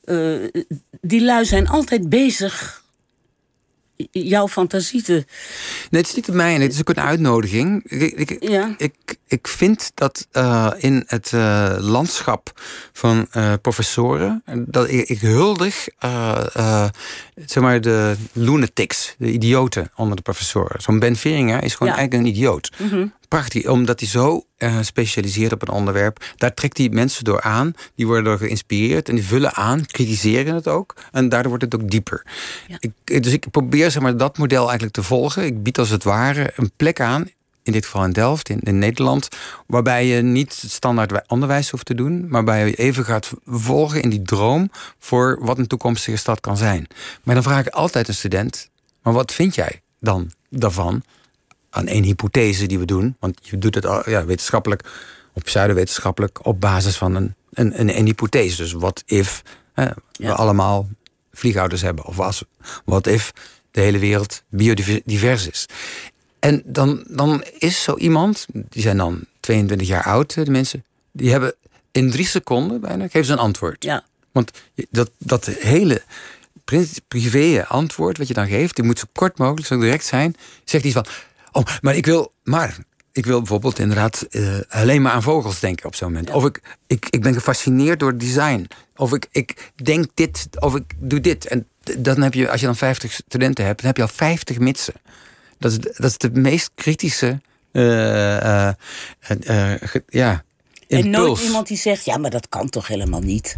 [0.04, 0.38] Eh,
[1.02, 2.84] die lui zijn altijd bezig
[4.12, 5.12] jouw fantasie te.
[5.90, 7.84] Nee, het is niet op mij en het is ook een uitnodiging.
[7.84, 8.76] Ik, ik, Ja.
[8.78, 8.94] ik,
[9.28, 12.62] ik vind dat eh, in het eh, landschap
[12.94, 14.44] van eh, professoren...
[14.56, 15.88] dat ik, ik huldig
[17.46, 20.82] zeg maar de lunatics, de idioten onder de professoren.
[20.82, 21.98] Zo'n Ben Veringa is gewoon Ja.
[22.00, 22.72] eigenlijk een idioot.
[23.28, 26.26] Prachtig, omdat hij zo eh, specialiseert op een onderwerp.
[26.36, 27.74] Daar trekt hij mensen door aan.
[27.96, 30.96] Die worden door geïnspireerd en die vullen aan, kritiseren het ook.
[31.12, 32.26] En daardoor wordt het ook dieper.
[32.68, 32.78] Ja.
[32.80, 35.46] Ik, dus ik probeer zeg maar, dat model eigenlijk te volgen.
[35.46, 37.30] Ik bied als het ware een plek aan
[37.64, 39.28] in dit geval in Delft, in, in Nederland,
[39.66, 43.32] waarbij je niet het standaard wij- onderwijs hoeft te doen, maar waarbij je even gaat
[43.46, 46.88] volgen in die droom voor wat een toekomstige stad kan zijn.
[47.24, 48.70] Maar dan vraag ik altijd een student,
[49.02, 51.04] maar wat vind jij dan daarvan?
[51.78, 54.84] Aan één hypothese die we doen, want je doet het ja, wetenschappelijk,
[55.34, 58.56] op pseudowetenschappelijk, op basis van een, een, een, een hypothese.
[58.62, 59.42] Dus wat if
[59.74, 59.94] hè, Ja.
[60.12, 60.90] we allemaal
[61.34, 62.44] vliegouders hebben, of als,
[62.86, 63.34] wat if
[63.72, 65.66] de hele wereld biodivers is.
[66.40, 71.32] En dan, dan is zo iemand, die zijn dan 22 jaar oud, de mensen, die
[71.32, 71.56] hebben
[71.92, 73.84] in drie seconden bijna, geven ze een antwoord.
[73.84, 74.04] Ja.
[74.32, 74.52] Want
[74.90, 76.02] dat, dat hele
[76.64, 80.36] pri- privé antwoord wat je dan geeft, die moet zo kort mogelijk, zo direct zijn.
[80.64, 81.06] Zegt iets van,
[81.52, 82.78] oh, maar ik wil, maar
[83.12, 86.30] ik wil bijvoorbeeld inderdaad eh, alleen maar aan vogels denken op zo'n moment.
[86.30, 88.68] Of ik, ik, ik ben gefascineerd door design.
[88.96, 91.48] Of ik, ik denk dit, of ik doe dit.
[91.48, 91.68] En
[91.98, 94.94] dan heb je, als je dan 50 studenten hebt, dan heb je al 50 mitsen.
[95.60, 97.42] Dat is, de- dat is de meest kritische,
[97.72, 98.76] eh, eh,
[100.08, 100.44] ja,
[100.88, 103.58] En nooit iemand die zegt: ja, maar dat kan toch helemaal niet?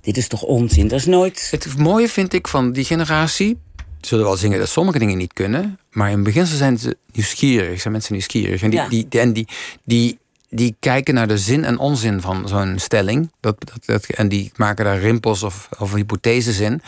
[0.00, 0.88] Dit is toch onzin?
[0.88, 1.48] Dat is nooit.
[1.50, 3.58] Het mooie vind ik van die generatie.
[4.00, 5.78] Zullen wel zingen dat sommige dingen niet kunnen.
[5.90, 7.80] Maar in beginsel zijn ze nieuwsgierig.
[7.80, 8.62] Zijn mensen nieuwsgierig.
[8.62, 8.88] En die, Ja.
[8.88, 9.48] die, die- en die,
[9.84, 13.30] die, die kijken naar de zin en onzin van zo'n stelling.
[13.40, 16.82] Dat, dat, dat, en die maken daar rimpels of, of hypotheses in.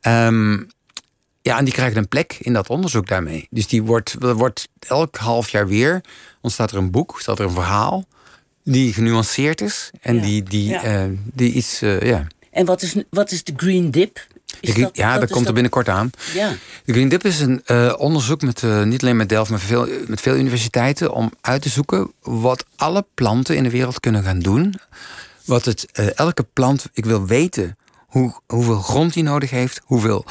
[0.00, 0.52] Ehm,
[1.42, 3.46] ja, en die krijgen een plek in dat onderzoek daarmee.
[3.50, 6.00] Dus die wordt, wordt elk half jaar weer
[6.40, 8.04] ontstaat er een boek, staat er een verhaal.
[8.66, 10.22] die genuanceerd is en Ja.
[10.22, 10.82] die, die, Ja.
[10.82, 11.02] eh,
[11.32, 12.26] die iets, eh, ja.
[12.50, 14.26] En wat is, wat is de Green Dip?
[14.92, 16.10] Ja, dat, komt er binnenkort aan.
[16.34, 16.52] Ja,
[16.84, 19.88] De Green Dip is een eh, onderzoek met eh, niet alleen met Delft, maar veel,
[20.06, 24.38] met veel universiteiten om uit te zoeken wat alle planten in de wereld kunnen gaan
[24.38, 24.74] doen.
[25.44, 27.76] Wat het, eh, elke plant, ik wil weten
[28.06, 30.24] hoe, hoeveel grond die nodig heeft, hoeveel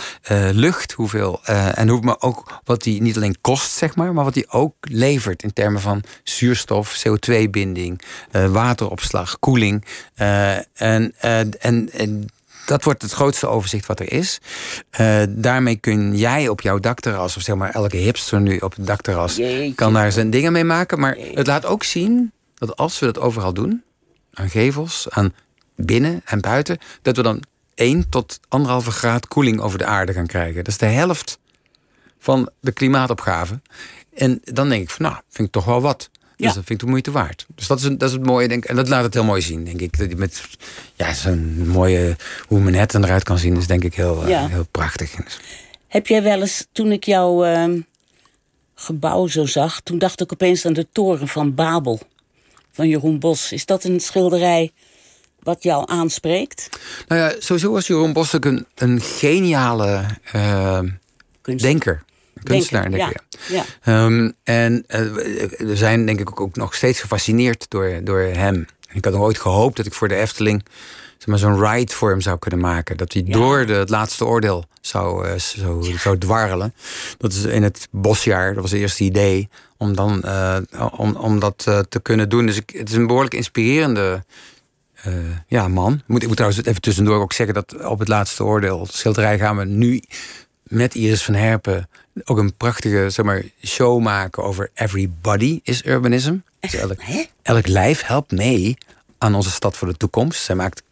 [0.51, 4.33] lucht, hoeveel, en hoe, maar ook wat die niet alleen kost, zeg maar, maar wat
[4.33, 8.01] die ook levert in termen van zuurstof, CO2-binding,
[8.31, 9.85] eh, wateropslag, koeling.
[10.15, 12.29] en, en, en
[12.65, 14.39] dat wordt het grootste overzicht wat er is.
[14.89, 18.87] Eh, daarmee kun jij op jouw dakterras, of zeg maar elke hipster nu op het
[18.87, 19.75] dakterras, Jeetje.
[19.75, 20.99] kan daar zijn dingen mee maken.
[20.99, 23.83] Maar het laat ook zien dat als we dat overal doen,
[24.33, 25.33] aan gevels, aan
[25.75, 27.43] binnen en buiten, dat we dan
[27.75, 30.55] 1 tot 1,5 graad koeling over de aarde gaan krijgen.
[30.55, 31.39] Dat is de helft
[32.19, 33.61] van de klimaatopgave.
[34.13, 36.09] En dan denk ik van, nou, vind ik toch wel wat.
[36.43, 36.57] Dus Ja.
[36.57, 37.45] dat vind ik de moeite waard.
[37.55, 38.69] Dus dat is, een, dat is het mooie, denk ik.
[38.69, 39.97] En dat laat het heel mooi zien, denk ik.
[39.97, 40.41] Dat je Met
[40.95, 42.15] ja, zo'n mooie,
[42.47, 45.15] hoe Manhattan eruit kan zien, is denk ik heel, eh, heel prachtig.
[45.87, 47.79] Heb jij wel eens, toen ik jouw ehm,
[48.75, 51.99] gebouw zo zag, toen dacht ik opeens aan de toren van Babel
[52.71, 53.51] van Jeroen Bos.
[53.51, 54.71] Is dat een schilderij
[55.39, 56.69] wat jou aanspreekt?
[57.07, 60.79] Nou ja, sowieso was Jeroen Bos ook een, een geniale eh,
[61.41, 62.03] denker.
[62.43, 63.39] Kunstenaar, Denker, denk ik.
[63.47, 63.63] ja.
[63.83, 64.05] ja.
[64.05, 65.01] Ehm, en eh,
[65.57, 68.65] we zijn denk ik ook, nog steeds gefascineerd door, door hem.
[68.91, 70.65] Ik had nog ooit gehoopt dat ik voor de Efteling
[71.17, 72.97] zeg maar, zo'n ride voor hem zou kunnen maken.
[72.97, 76.73] Dat hij door de, het laatste oordeel zou, eh, zou, zou dwarrelen.
[77.17, 80.57] Dat is in het bosjaar, dat was het eerste idee, om, dan, eh,
[80.97, 82.45] om, om dat eh, te kunnen doen.
[82.45, 84.23] Dus ik, het is een behoorlijk inspirerende
[85.03, 85.13] eh,
[85.47, 86.01] ja, man.
[86.07, 89.57] Moet, ik moet trouwens even tussendoor ook zeggen dat op het laatste oordeel, schilderij, gaan
[89.57, 90.01] we nu
[90.73, 91.89] met Iris van Herpen
[92.23, 96.35] ook een prachtige zeg maar, show maken over Everybody is Urbanism.
[96.59, 96.99] Dus elk,
[97.41, 98.77] elk lijf helpt mee
[99.17, 100.41] aan onze stad voor de toekomst.
[100.41, 100.83] Zij maakt,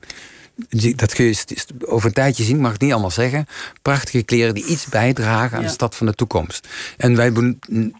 [0.96, 1.36] dat kun je
[1.86, 3.46] over een tijdje zien, mag ik niet allemaal zeggen.
[3.82, 5.68] Prachtige kleren die iets bijdragen aan Ja.
[5.68, 6.68] de stad van de toekomst.
[6.98, 7.56] En wij,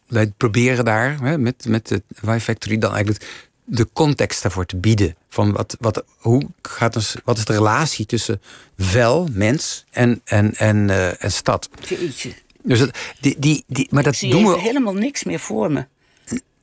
[0.08, 2.02] wij proberen daar hè, met, met de
[2.36, 5.16] Y Factory dan eigenlijk de context daarvoor te bieden.
[5.30, 8.42] Van wat, wat, hoe gaat wat is de relatie tussen
[8.76, 11.70] wel, mens en, en, en, eh, en stad?
[11.88, 12.34] Jeetje.
[12.64, 14.60] Dus dat, die, die, die, maar dat doen we.
[14.60, 15.86] helemaal niks meer voor me.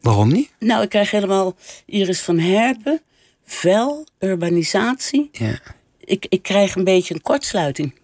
[0.00, 0.50] Waarom niet?
[0.58, 1.56] Nou, ik krijg helemaal
[1.86, 3.00] Iris van Herpen,
[3.46, 5.28] vel, urbanisatie.
[5.32, 5.60] Ja.
[5.98, 7.94] Ik, ik krijg een beetje een kortsluiting.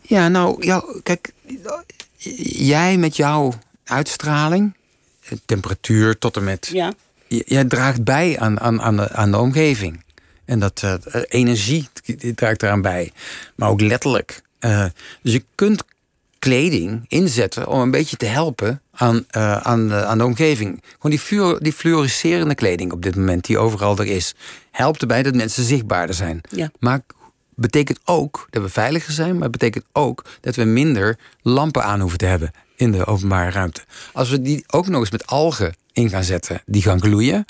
[0.00, 1.32] Ja, nou, jou, kijk,
[2.56, 3.52] jij met jouw
[3.84, 4.74] uitstraling,
[5.44, 6.70] temperatuur tot en met.
[6.72, 6.92] Ja,
[7.36, 10.04] Jij draagt bij aan, aan, aan, de, aan de omgeving.
[10.44, 10.94] En dat eh,
[11.28, 11.88] energie
[12.34, 13.12] draagt eraan bij.
[13.56, 14.42] Maar ook letterlijk.
[14.58, 14.84] Eh,
[15.22, 15.84] dus je kunt
[16.38, 20.82] kleding inzetten om een beetje te helpen aan, eh, aan, de, aan de omgeving.
[20.92, 24.34] Gewoon die, fluor, die fluoriserende kleding op dit moment, die overal er is,
[24.70, 26.40] helpt erbij dat mensen zichtbaarder zijn.
[26.48, 26.70] Ja.
[26.78, 27.00] Maar
[27.54, 32.00] betekent ook dat we veiliger zijn, maar het betekent ook dat we minder lampen aan
[32.00, 32.50] hoeven te hebben
[32.82, 33.84] in de openbare ruimte.
[34.12, 37.44] Als we die ook nog eens met algen in gaan zetten, die gaan gloeien,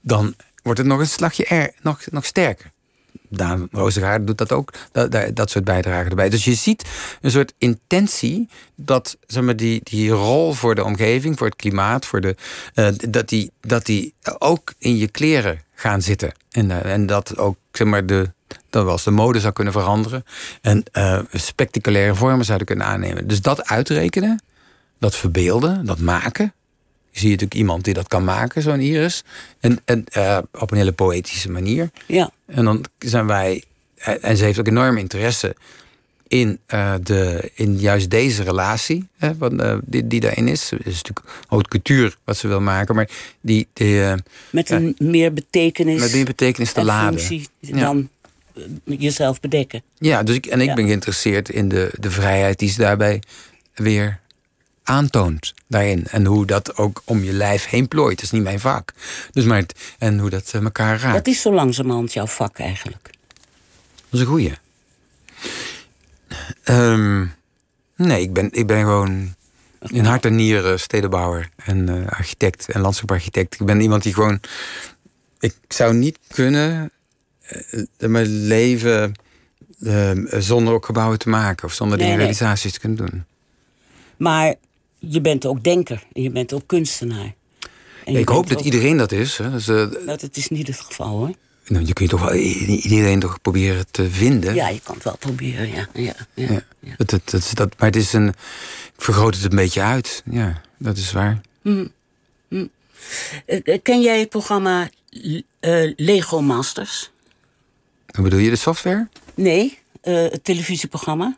[0.00, 2.70] dan wordt het nog een slagje er, nog, nog sterker.
[3.28, 6.28] Daan Rozengaard doet dat ook, dat, dat, soort bijdragen erbij.
[6.28, 6.84] Dus je ziet
[7.20, 12.06] een soort intentie dat zeg maar, die, die rol voor de omgeving, voor het klimaat,
[12.06, 12.36] voor de,
[12.74, 16.32] eh, dat, die, dat die ook in je kleren gaan zitten.
[16.50, 18.30] En, eh, en dat ook zeg maar, de,
[18.70, 20.24] dat wel eens de mode zou kunnen veranderen.
[20.60, 23.28] En eh, spectaculaire vormen zouden kunnen aannemen.
[23.28, 24.42] Dus dat uitrekenen,
[25.02, 26.52] dat verbeelden, dat maken.
[27.10, 29.22] Je ziet natuurlijk iemand die dat kan maken, zo'n iris.
[29.60, 31.90] En, en eh, op een hele poëtische manier.
[32.06, 32.30] ja.
[32.46, 33.64] En dan zijn wij.
[34.20, 35.54] En ze heeft ook enorm interesse
[36.28, 40.70] in, eh, de, in juist deze relatie hè, wat, eh, die, die daarin is.
[40.70, 43.08] Het is natuurlijk haute couture wat ze wil maken, maar
[43.40, 44.14] die, die eh,
[44.50, 47.20] Met een meer betekenis met die betekenis te en laden.
[47.20, 48.08] functie dan
[48.54, 48.62] eh,
[48.98, 49.82] jezelf bedekken.
[49.98, 50.74] Ja, dus ik, en ik Ja.
[50.74, 53.22] ben geïnteresseerd in de, de vrijheid die ze daarbij
[53.74, 54.20] weer
[54.84, 56.06] aantoont daarin.
[56.06, 58.14] En hoe dat ook om je lijf heen plooit.
[58.16, 58.92] Dat is niet mijn vak.
[59.32, 61.14] Dus maar het- en hoe dat eh, elkaar raakt.
[61.14, 63.10] Dat is zo langzamerhand jouw vak eigenlijk.
[64.10, 64.52] Dat is een goeie.
[66.64, 67.26] Ehm,
[67.96, 69.34] nee, ik ben, ik ben gewoon
[69.86, 73.60] in hart en nieren stedenbouwer en eh, architect en landschapsarchitect.
[73.60, 74.40] Ik ben iemand die gewoon...
[75.40, 76.90] Ik zou niet kunnen
[77.40, 79.14] eh, mijn leven
[79.84, 81.64] eh, zonder ook gebouwen te maken...
[81.64, 82.16] of zonder Nee, nee.
[82.16, 83.24] realisaties te kunnen doen.
[84.16, 84.54] Maar
[85.08, 87.34] je bent ook denker en je bent ook kunstenaar.
[88.04, 89.36] Ik hoop dat ook- iedereen dat is.
[89.36, 89.50] Hè.
[89.50, 91.30] Dus, eh, Nou, dat is niet het geval hoor.
[91.66, 94.54] nou, je kunt toch wel iedereen toch proberen te vinden.
[94.54, 95.86] Ja, je kan het wel proberen, ja.
[95.94, 96.62] ja, ja, Ja.
[96.80, 96.94] ja.
[96.96, 98.28] Dat, dat, dat, is- dat, maar het is een.
[98.28, 100.22] Ik vergroot het een beetje uit.
[100.30, 101.40] Ja, dat is waar.
[103.46, 107.10] Eh, Ken jij het programma uh, Lego Masters.
[108.06, 109.08] Hoe bedoel je, de software?
[109.34, 111.36] Nee, uh, het televisieprogramma.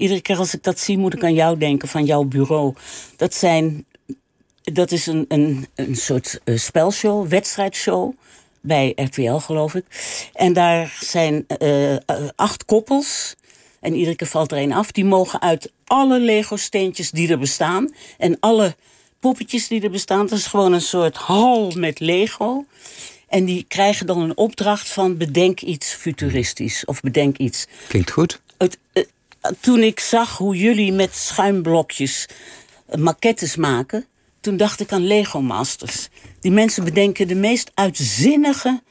[0.00, 2.74] Iedere keer als ik dat zie, moet ik aan jou denken, van jouw bureau.
[3.16, 3.84] Dat zijn.
[4.62, 8.12] Dat is een, een, een soort uh, spelshow, wedstrijdshow.
[8.60, 9.84] Bij RTL, geloof ik.
[10.32, 11.96] En daar zijn uh,
[12.36, 13.34] acht koppels.
[13.80, 14.92] En iedere keer valt er één af.
[14.92, 17.94] Die mogen uit alle Lego-steentjes die er bestaan.
[18.18, 18.74] En alle
[19.18, 20.26] poppetjes die er bestaan.
[20.26, 22.64] Dat is gewoon een soort hal met Lego.
[23.28, 26.84] En die krijgen dan een opdracht van bedenk iets futuristisch.
[26.84, 27.66] Of bedenk iets.
[27.88, 28.40] Klinkt goed.
[28.58, 29.04] Het, uh,
[29.60, 32.26] toen ik zag hoe jullie met schuimblokjes
[32.98, 34.06] maquettes maken...
[34.40, 36.08] toen dacht ik aan Lego Masters.
[36.40, 38.82] Die mensen bedenken de meest uitzinnige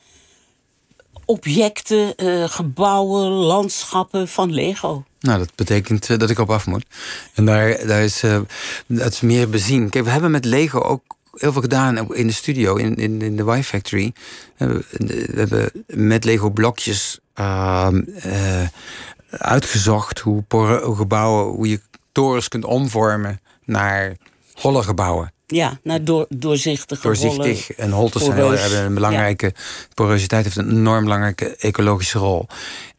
[1.25, 5.03] objecten, uh, gebouwen, landschappen van Lego.
[5.19, 6.85] Nou, dat betekent uh, dat ik op af moet.
[7.33, 8.23] En daar, daar is,
[8.87, 9.89] dat is meer bezien.
[9.89, 13.35] Kijk, we hebben met Lego ook heel veel gedaan in de studio, in, in, in
[13.35, 14.13] de Y-Factory.
[14.57, 14.83] We
[15.35, 18.01] hebben met Lego blokjes ehm,
[19.29, 20.43] uitgezocht hoe,
[20.95, 24.15] gebouwen, hoe je torens kunt omvormen naar
[24.53, 25.33] holle gebouwen.
[25.47, 29.45] Ja, naar door, doorzichtige Doorzichtig en holtes zijn hebben een belangrijke...
[29.45, 29.61] Ja.
[29.93, 32.47] Porositeit heeft een enorm belangrijke ecologische rol.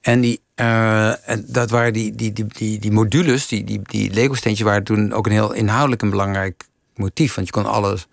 [0.01, 4.11] En, die, uh, en dat waren die, die, die, die, die modules, die, die, die
[4.11, 4.67] Lego-steentjes...
[4.67, 6.65] waren toen ook een heel inhoudelijk een belangrijk
[6.95, 7.35] motief.
[7.35, 8.07] Want je kon alles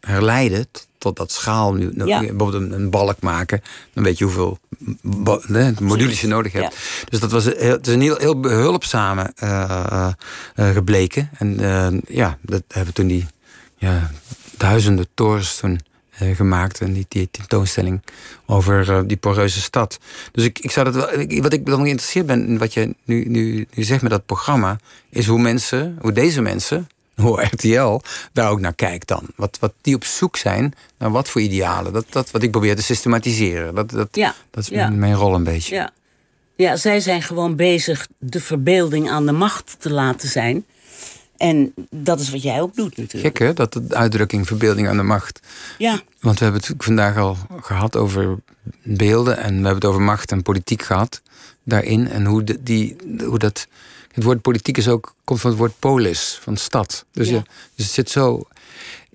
[0.00, 0.66] herleiden
[1.00, 1.74] tot, dat schaal.
[1.74, 2.20] Nu, ja.
[2.20, 3.62] Bijvoorbeeld een, een, balk maken.
[3.92, 4.58] Dan weet je hoeveel
[5.80, 6.74] modules je nodig hebt.
[6.74, 7.04] Ja.
[7.08, 10.08] Dus dat was heel, het is een heel, heel behulpzame uh,
[10.56, 11.30] uh, gebleken.
[11.38, 13.26] En ja, dat hebben toen die
[13.76, 14.10] ja,
[14.56, 15.80] duizenden torens toen
[16.34, 16.80] gemaakt.
[16.80, 18.02] En die, die tentoonstelling
[18.46, 19.98] over uh, die poreuze stad.
[20.32, 23.24] Dus ik, ik zou dat wel, wat ik dan geïnteresseerd ben in wat je nu,
[23.24, 24.78] nu, nu zegt met dat programma,
[25.10, 26.88] is hoe mensen, hoe deze mensen,
[27.20, 28.00] hoe RTL
[28.32, 29.26] daar ook naar kijkt dan.
[29.36, 31.92] Wat, wat die op zoek zijn naar wat voor idealen.
[31.92, 33.74] Dat, dat wat ik probeer te systematiseren.
[33.74, 34.88] Dat, dat, ja, dat is ja.
[34.88, 35.74] mijn rol een beetje.
[35.74, 35.90] Ja.
[36.56, 40.64] ja, zij zijn gewoon bezig de verbeelding aan de macht te laten zijn.
[41.40, 43.36] En dat is wat jij ook doet natuurlijk.
[43.36, 45.40] Gek hè, dat de uitdrukking verbeelding aan de macht.
[45.78, 46.00] Ja.
[46.20, 48.38] Want we hebben het vandaag al gehad over
[48.82, 49.36] beelden...
[49.36, 51.22] en we hebben het over macht en politiek gehad
[51.64, 52.08] daarin.
[52.08, 53.66] En hoe, de, die, hoe dat...
[54.12, 57.04] Het woord politiek is ook, komt van het woord polis, van stad.
[57.12, 57.42] Dus, ja.
[57.74, 58.42] dus het zit zo...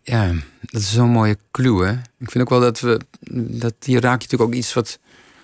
[0.04, 1.86] Ja, dat is zo'n mooie clue.
[1.86, 1.92] Hè?
[1.92, 3.00] Ik vind ook wel dat we...
[3.32, 5.00] Dat hier raak je natuurlijk ook iets wat...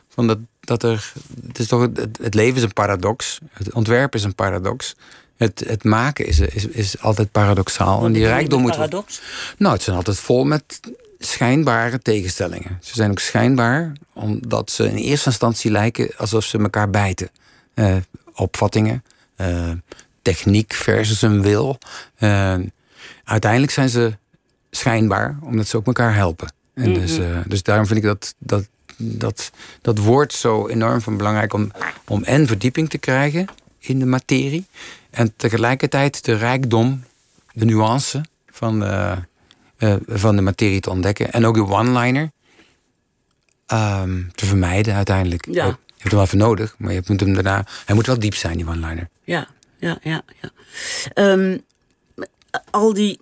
[0.10, 1.14] Van dat, dat er,
[1.48, 3.40] het, is toch, het, het leven is een paradox.
[3.52, 4.96] Het ontwerp is een paradox
[5.42, 8.06] het, het maken is, is, is altijd paradoxaal.
[8.06, 8.72] en die rijkdom moet.
[8.72, 9.22] Paradox?
[9.58, 10.80] Nou, het zijn altijd vol met
[11.20, 12.78] schijnbare tegenstellingen.
[12.82, 17.30] Ze zijn ook schijnbaar omdat ze in eerste instantie lijken alsof ze elkaar bijten.
[17.76, 17.96] Uh,
[18.34, 19.04] opvattingen,
[20.22, 21.78] techniek versus een wil.
[22.20, 22.56] Uh,
[23.24, 24.18] uiteindelijk zijn ze
[24.72, 26.54] schijnbaar omdat ze ook elkaar helpen.
[26.74, 27.06] En mm -hmm.
[27.06, 28.68] dus, dus daarom vind ik dat, dat,
[28.98, 31.72] dat, dat woord zo enorm van belangrijk om,
[32.08, 33.48] om en verdieping te krijgen
[33.80, 34.66] in de materie.
[35.10, 37.04] En tegelijkertijd de rijkdom,
[37.54, 39.16] de nuance van de,
[39.80, 41.32] uh, van de materie te ontdekken.
[41.32, 42.32] En ook de one-liner
[43.68, 45.46] um, te vermijden uiteindelijk.
[45.46, 45.66] Ja.
[45.66, 47.66] Je hebt hem wel even nodig, maar je moet hem daarna.
[47.86, 49.10] Hij moet wel diep zijn, die one-liner.
[49.24, 49.48] Ja,
[49.80, 50.24] ja, ja.
[50.42, 50.52] ja.
[51.32, 51.64] Um,
[52.72, 53.20] al die.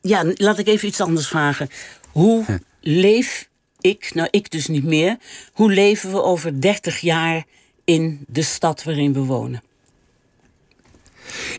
[0.00, 1.68] Ja, laat ik even iets anders vragen.
[2.10, 3.48] Hoe leef
[3.80, 5.16] ik, nou ik dus niet meer,
[5.52, 7.44] hoe leven we over 30 jaar
[7.84, 9.62] in de stad waarin we wonen?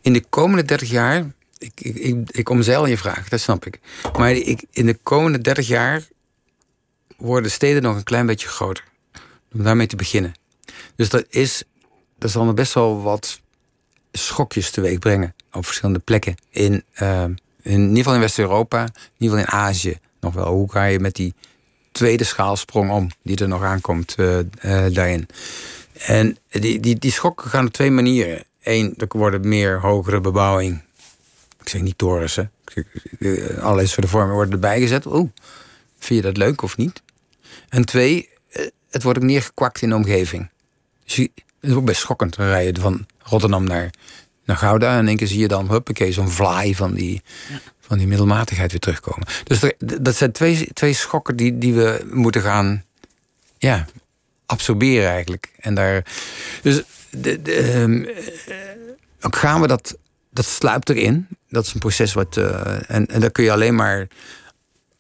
[0.02, 3.80] In de komende 30 jaar, ik, ik, ik, ik omzeil je vraag, dat snap ik.
[4.18, 6.08] Maar ik, in de komende 30 jaar
[7.18, 8.84] worden steden nog een klein beetje groter.
[9.54, 10.34] Om daarmee te beginnen.
[10.96, 11.64] Dus dat is,
[12.18, 13.42] dat zal me best wel wat
[14.12, 16.36] schokjes teweeg brengen op verschillende plekken.
[16.50, 17.24] In, uh,
[17.62, 20.54] in, ieder geval in West-Europa, in ieder geval in Azië nog wel.
[20.54, 21.34] Hoe ga je met die
[21.92, 24.44] tweede schaalsprong om die er nog aankomt uh, uh,
[24.94, 25.28] daarin?
[25.94, 28.44] En die, die, die schokken gaan op twee manieren.
[28.64, 30.82] Eén, er worden meer hogere bebouwing.
[31.62, 32.44] Ik zeg niet torens, hè.
[33.62, 35.06] Allerlei soorten vormen worden erbij gezet.
[35.06, 35.30] Oeh,
[36.00, 37.02] vind je dat leuk of niet?
[37.70, 38.30] En twee,
[38.90, 40.50] het wordt ook neergekwakt in de omgeving.
[41.06, 42.36] Dus je, het is ook best schokkend.
[42.36, 43.94] Dan rij je van Rotterdam naar,
[44.46, 44.94] naar Gouda...
[44.94, 47.60] en in één keer zie je dan, huppakee, zo'n vlaai van die, ja.
[47.80, 49.28] van die middelmatigheid weer terugkomen.
[49.44, 52.84] Dus er, dat zijn twee, twee schokken die, die we moeten gaan
[53.58, 53.86] ja,
[54.46, 55.52] absorberen eigenlijk.
[55.60, 56.06] En daar,
[56.62, 58.08] dus de, de, um,
[59.22, 59.98] ook gaan we dat,
[60.30, 61.28] dat sluipt erin.
[61.50, 62.38] Dat is een proces wat.
[62.38, 64.08] Uh, en, en daar kun je alleen maar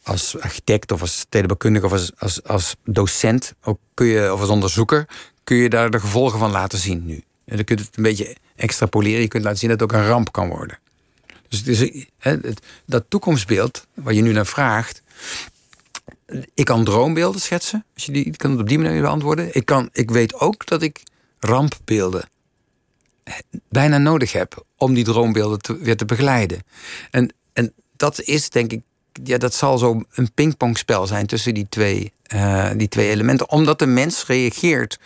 [0.04, 4.50] als architect of als stedenbouwkundige of als, als, als docent, ook kun je, of als
[4.50, 5.08] onderzoeker,
[5.50, 7.24] kun je daar de gevolgen van laten zien nu.
[7.46, 9.22] En dan kun je het een beetje extrapoleren.
[9.22, 10.80] Je kunt laten zien dat het ook een ramp kan worden.
[11.48, 12.06] Dus het is,
[12.86, 15.02] dat toekomstbeeld, waar je nu naar vraagt,
[16.54, 17.86] ik kan droombeelden schetsen.
[17.94, 19.56] Als je die kan het op die manier beantwoorden.
[19.56, 21.04] Ik, kan, ik weet ook dat ik
[21.40, 22.30] rampbeelden
[23.70, 26.64] bijna nodig heb om die droombeelden weer te begeleiden.
[27.12, 28.82] En, en dat is denk ik,
[29.24, 33.50] ja, dat zal zo een pingpongspel zijn tussen die twee, eh, die twee elementen.
[33.50, 35.00] Omdat de mens reageert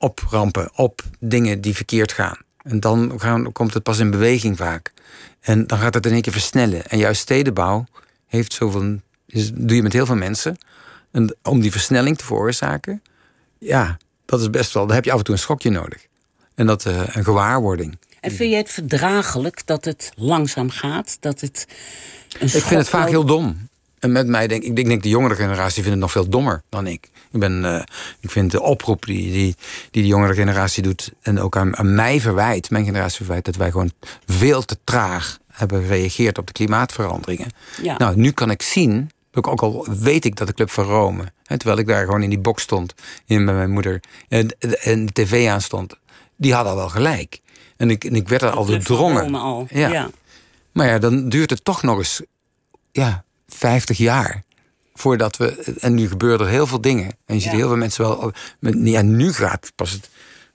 [0.00, 2.38] op rampen, op dingen die verkeerd gaan.
[2.62, 4.92] En dan gaan, komt het pas in beweging vaak.
[5.40, 6.86] En dan gaat het in één keer versnellen.
[6.86, 7.84] En juist stedenbouw
[8.26, 10.56] heeft zoveel, is, doe je met heel veel mensen.
[11.10, 13.02] En om die versnelling te veroorzaken,
[13.58, 16.06] ja, dat is best wel, daar heb je af en toe een schokje nodig.
[16.54, 17.98] En dat uh, een gewaarwording.
[18.20, 21.16] En vind jij het verdraaglijk dat het langzaam gaat?
[21.20, 21.66] Dat het
[22.38, 23.68] een ik vind het vaak heel dom.
[24.00, 26.62] En met mij denk ik, ik denk de jongere generatie vindt het nog veel dommer
[26.68, 27.10] dan ik.
[27.30, 27.82] Ik, ben, uh,
[28.20, 29.56] ik vind de oproep die, die,
[29.90, 31.12] die de jongere generatie doet...
[31.22, 33.44] en ook aan, aan mij verwijt, mijn generatie verwijt...
[33.44, 33.92] dat wij gewoon
[34.26, 37.48] veel te traag hebben gereageerd op de klimaatveranderingen.
[37.82, 37.98] Ja.
[37.98, 41.32] Nou, nu kan ik zien, ook al weet ik dat de Club van Rome...
[41.44, 42.94] Hè, terwijl ik daar gewoon in die box stond
[43.26, 44.00] in, met mijn moeder...
[44.28, 45.94] en, en de tv aanstond,
[46.36, 47.40] die hadden al wel gelijk.
[47.76, 48.66] En ik, en ik werd er al.
[49.70, 49.88] Ja.
[49.88, 50.10] ja.
[50.72, 52.22] Maar ja, dan duurt het toch nog eens
[52.92, 53.24] ja,
[53.54, 54.42] 50 jaar
[54.94, 55.74] voordat we.
[55.80, 57.10] En nu gebeuren er heel veel dingen.
[57.26, 57.56] En je ziet Ja.
[57.56, 58.32] heel veel mensen wel.
[58.84, 60.08] Ja, nu gaat pas het.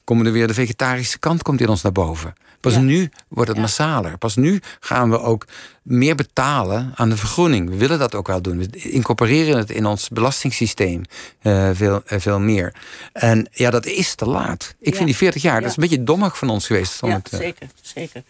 [0.03, 2.33] Komen er weer de vegetarische kant komt in ons naar boven.
[2.59, 2.79] Pas Ja.
[2.79, 3.63] nu wordt het Ja.
[3.63, 4.17] massaler.
[4.17, 5.45] Pas nu gaan we ook
[5.81, 7.69] meer betalen aan de vergroening.
[7.69, 8.57] We willen dat ook wel doen.
[8.57, 11.01] We incorporeren het in ons belastingssysteem
[11.41, 12.73] eh, veel, eh, veel meer.
[13.13, 14.75] En ja, dat is te laat.
[14.79, 17.01] Ik vind die 40 jaar, dat is een beetje dommig van ons geweest.
[17.01, 18.23] Ja, het, eh, zeker, zeker.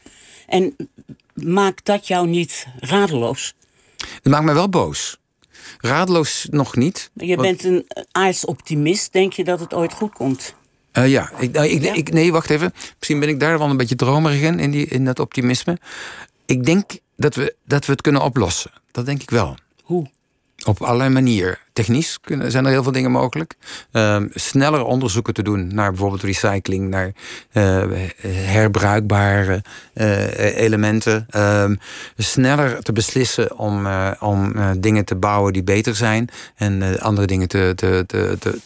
[0.47, 0.76] En
[1.34, 3.53] maakt dat jou niet radeloos?
[4.16, 5.18] Het maakt me wel boos.
[5.78, 7.12] Radeloos nog niet.
[7.14, 9.14] Je Want- bent een aardsoptimist.
[9.14, 10.56] Denk je dat het ooit goed komt?
[10.91, 11.93] Eh, ja, ik, nou, ik, Ja?
[11.93, 12.74] ik, nee, wacht even.
[12.97, 15.78] Misschien ben ik daar wel een beetje dromerig in, in, die, in dat optimisme.
[16.45, 18.72] Ik denk dat we, dat we het kunnen oplossen.
[18.91, 19.58] Dat denk ik wel.
[20.66, 21.57] Op allerlei manieren.
[21.74, 23.55] Technisch kunnen, zijn er heel veel dingen mogelijk.
[23.91, 27.11] Ehm, sneller onderzoeken te doen naar bijvoorbeeld recycling, naar
[27.51, 27.84] eh,
[28.28, 29.63] herbruikbare
[29.93, 31.26] eh, elementen.
[31.30, 31.76] Ehm,
[32.18, 36.30] sneller te beslissen om, eh, om dingen te bouwen die beter zijn.
[36.55, 38.59] En andere dingen te, te, te, te,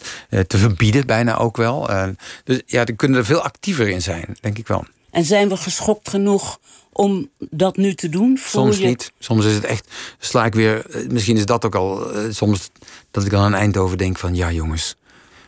[0.47, 1.89] te verbieden, bijna ook wel.
[1.89, 4.86] Ehm, dus ja, daar kunnen er veel actiever in zijn, denk ik wel.
[5.12, 6.60] En zijn we geschokt genoeg
[7.00, 8.38] om dat nu te doen?
[8.43, 9.12] Soms je- niet.
[9.20, 9.88] Soms is het echt.
[10.20, 10.86] Sla ik weer.
[11.10, 12.12] Misschien is dat ook al.
[12.14, 12.70] eh, soms
[13.12, 14.95] dat ik dan aan Eindhoven denk van ja, jongens.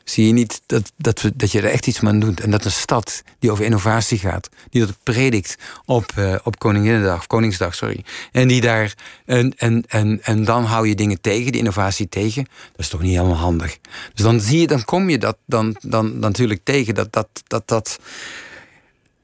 [0.03, 2.39] Zie je niet dat, dat, we, dat je er echt iets mee doet?
[2.39, 7.17] En dat een stad die over innovatie gaat, die dat predikt op, eh, op Koninginnedag,
[7.17, 8.03] of Koningsdag, sorry.
[8.31, 8.93] En die daar.
[9.25, 12.43] En, en, en, en dan hou je dingen tegen, die innovatie tegen.
[12.71, 13.77] Dat is toch niet helemaal handig.
[14.13, 16.95] Dus dan zie je, dan kom je dat dan, dan, dan natuurlijk tegen.
[16.95, 17.27] Dat dat.
[17.47, 17.99] dat, dat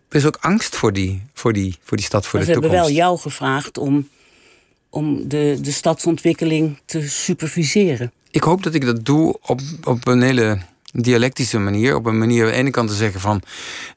[0.10, 2.60] er is ook angst voor die, voor die, voor die stad, voor Maar de ze
[2.60, 2.96] hebben toekomst.
[2.96, 4.10] wel jou gevraagd om,
[4.90, 8.12] om de, de stadsontwikkeling te superviseren.
[8.32, 10.60] Ik hoop dat ik dat doe op, op een hele
[10.92, 11.96] dialectische manier.
[11.96, 13.42] Op een manier aan de ene kant te zeggen van...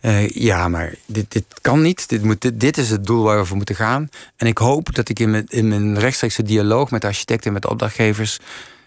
[0.01, 2.09] eh, ja, maar dit, dit kan niet.
[2.09, 4.09] Dit, moet, dit, dit is het doel waar we voor moeten gaan.
[4.37, 7.53] En ik hoop dat ik in mijn, in mijn rechtstreekse dialoog met de architecten en
[7.53, 8.39] met de opdrachtgevers...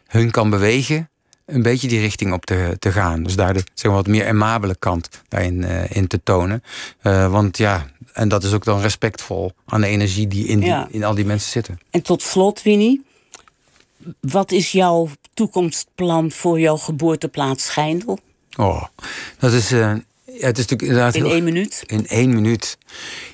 [0.07, 1.09] hun kan bewegen
[1.45, 3.23] een beetje die richting op te, te gaan.
[3.23, 6.63] Dus daar de zeg maar, wat meer amabele kant daarin eh, in te tonen.
[7.01, 10.69] Eh, want ja, en dat is ook dan respectvol aan de energie die in, die,
[10.69, 10.87] Ja.
[10.91, 11.79] in al die mensen zitten.
[11.89, 13.03] En tot slot, Winnie.
[14.19, 18.19] Wat is jouw toekomstplan voor jouw geboorteplaats Schijndel?
[18.57, 18.83] Oh,
[19.39, 19.71] dat is...
[19.71, 19.93] eh,
[20.39, 21.83] ja, het is natuurlijk inderdaad In heel- één minuut?
[21.85, 22.77] In één minuut.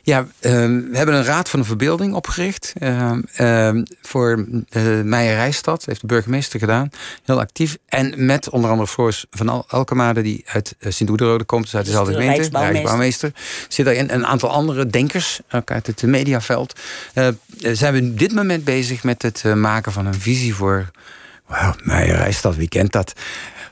[0.03, 2.73] Ja, ehm, we hebben een raad van de verbeelding opgericht.
[2.79, 5.85] ehm, ehm, voor uh, Meijer Rijstad.
[5.85, 6.89] heeft de burgemeester gedaan.
[7.23, 7.77] Heel actief.
[7.87, 10.21] En met onder andere Floris van Al Elkemade...
[10.21, 11.63] die uit uh, Sint-Oederode komt.
[11.63, 12.57] Dus uit Dus dezelfde de gemeente.
[12.59, 13.31] Rijksbouwmeester.
[13.67, 14.09] Zit daarin.
[14.09, 15.39] En een aantal andere denkers.
[15.51, 16.79] Ook uit het mediaveld.
[17.13, 17.27] Eh,
[17.61, 20.89] zijn we op dit moment bezig met het eh, maken van een visie voor...
[21.47, 23.13] Well, Meijer Rijstad, wie kent dat?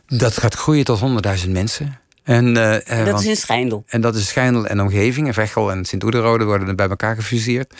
[0.07, 0.99] Dat gaat groeien tot
[1.45, 1.99] 100.000 mensen.
[2.27, 3.83] En, eh, eh, Dat want- is in Schijndel.
[3.87, 5.27] en dat is Schijndel en omgeving.
[5.27, 7.73] En Veghel en Sint-Oederode worden er bij elkaar gefuseerd.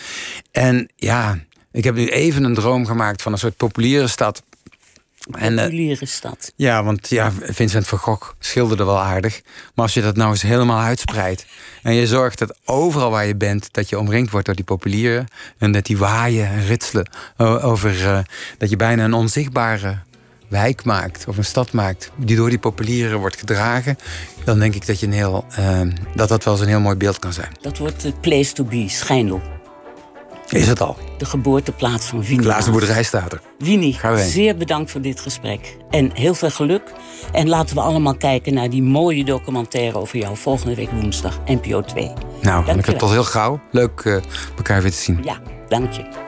[0.52, 1.38] En ja,
[1.72, 4.42] ik heb nu even een droom gemaakt van een soort populiere stad.
[5.38, 6.52] En, eh, Populiere stad.
[6.56, 9.40] ja, want ja, Vincent van Gogh schilderde wel aardig.
[9.74, 11.46] Maar als je dat nou eens helemaal uitspreidt...
[11.82, 13.68] en je zorgt dat overal waar je bent...
[13.72, 15.26] dat je omringd wordt door die populieren...
[15.58, 17.10] en dat die waaien en ritselen
[17.62, 18.24] over...
[18.58, 19.98] dat je bijna een onzichtbare
[20.48, 22.10] wijk maakt of een stad maakt...
[22.16, 23.98] die door die populieren wordt gedragen...
[24.44, 25.80] dan denk ik dat, je een heel, eh,
[26.14, 27.52] dat dat wel eens een heel mooi beeld kan zijn.
[27.60, 29.40] Dat wordt de place to be, Schijndel.
[30.48, 30.96] Is het al.
[31.18, 32.40] De geboorteplaats van Winnie.
[32.40, 33.40] De laatste boerderij staat er.
[33.58, 35.76] Winnie, zeer bedankt voor dit gesprek.
[35.90, 36.92] En heel veel geluk.
[37.32, 41.82] En laten we allemaal kijken naar die mooie documentaire over jou volgende week woensdag, NPO
[41.82, 42.12] 2.
[42.40, 43.00] Nou, Anneke, wel.
[43.00, 43.60] tot heel gauw.
[43.70, 44.16] Leuk eh,
[44.56, 45.20] elkaar weer te zien.
[45.22, 46.27] Ja, dank je.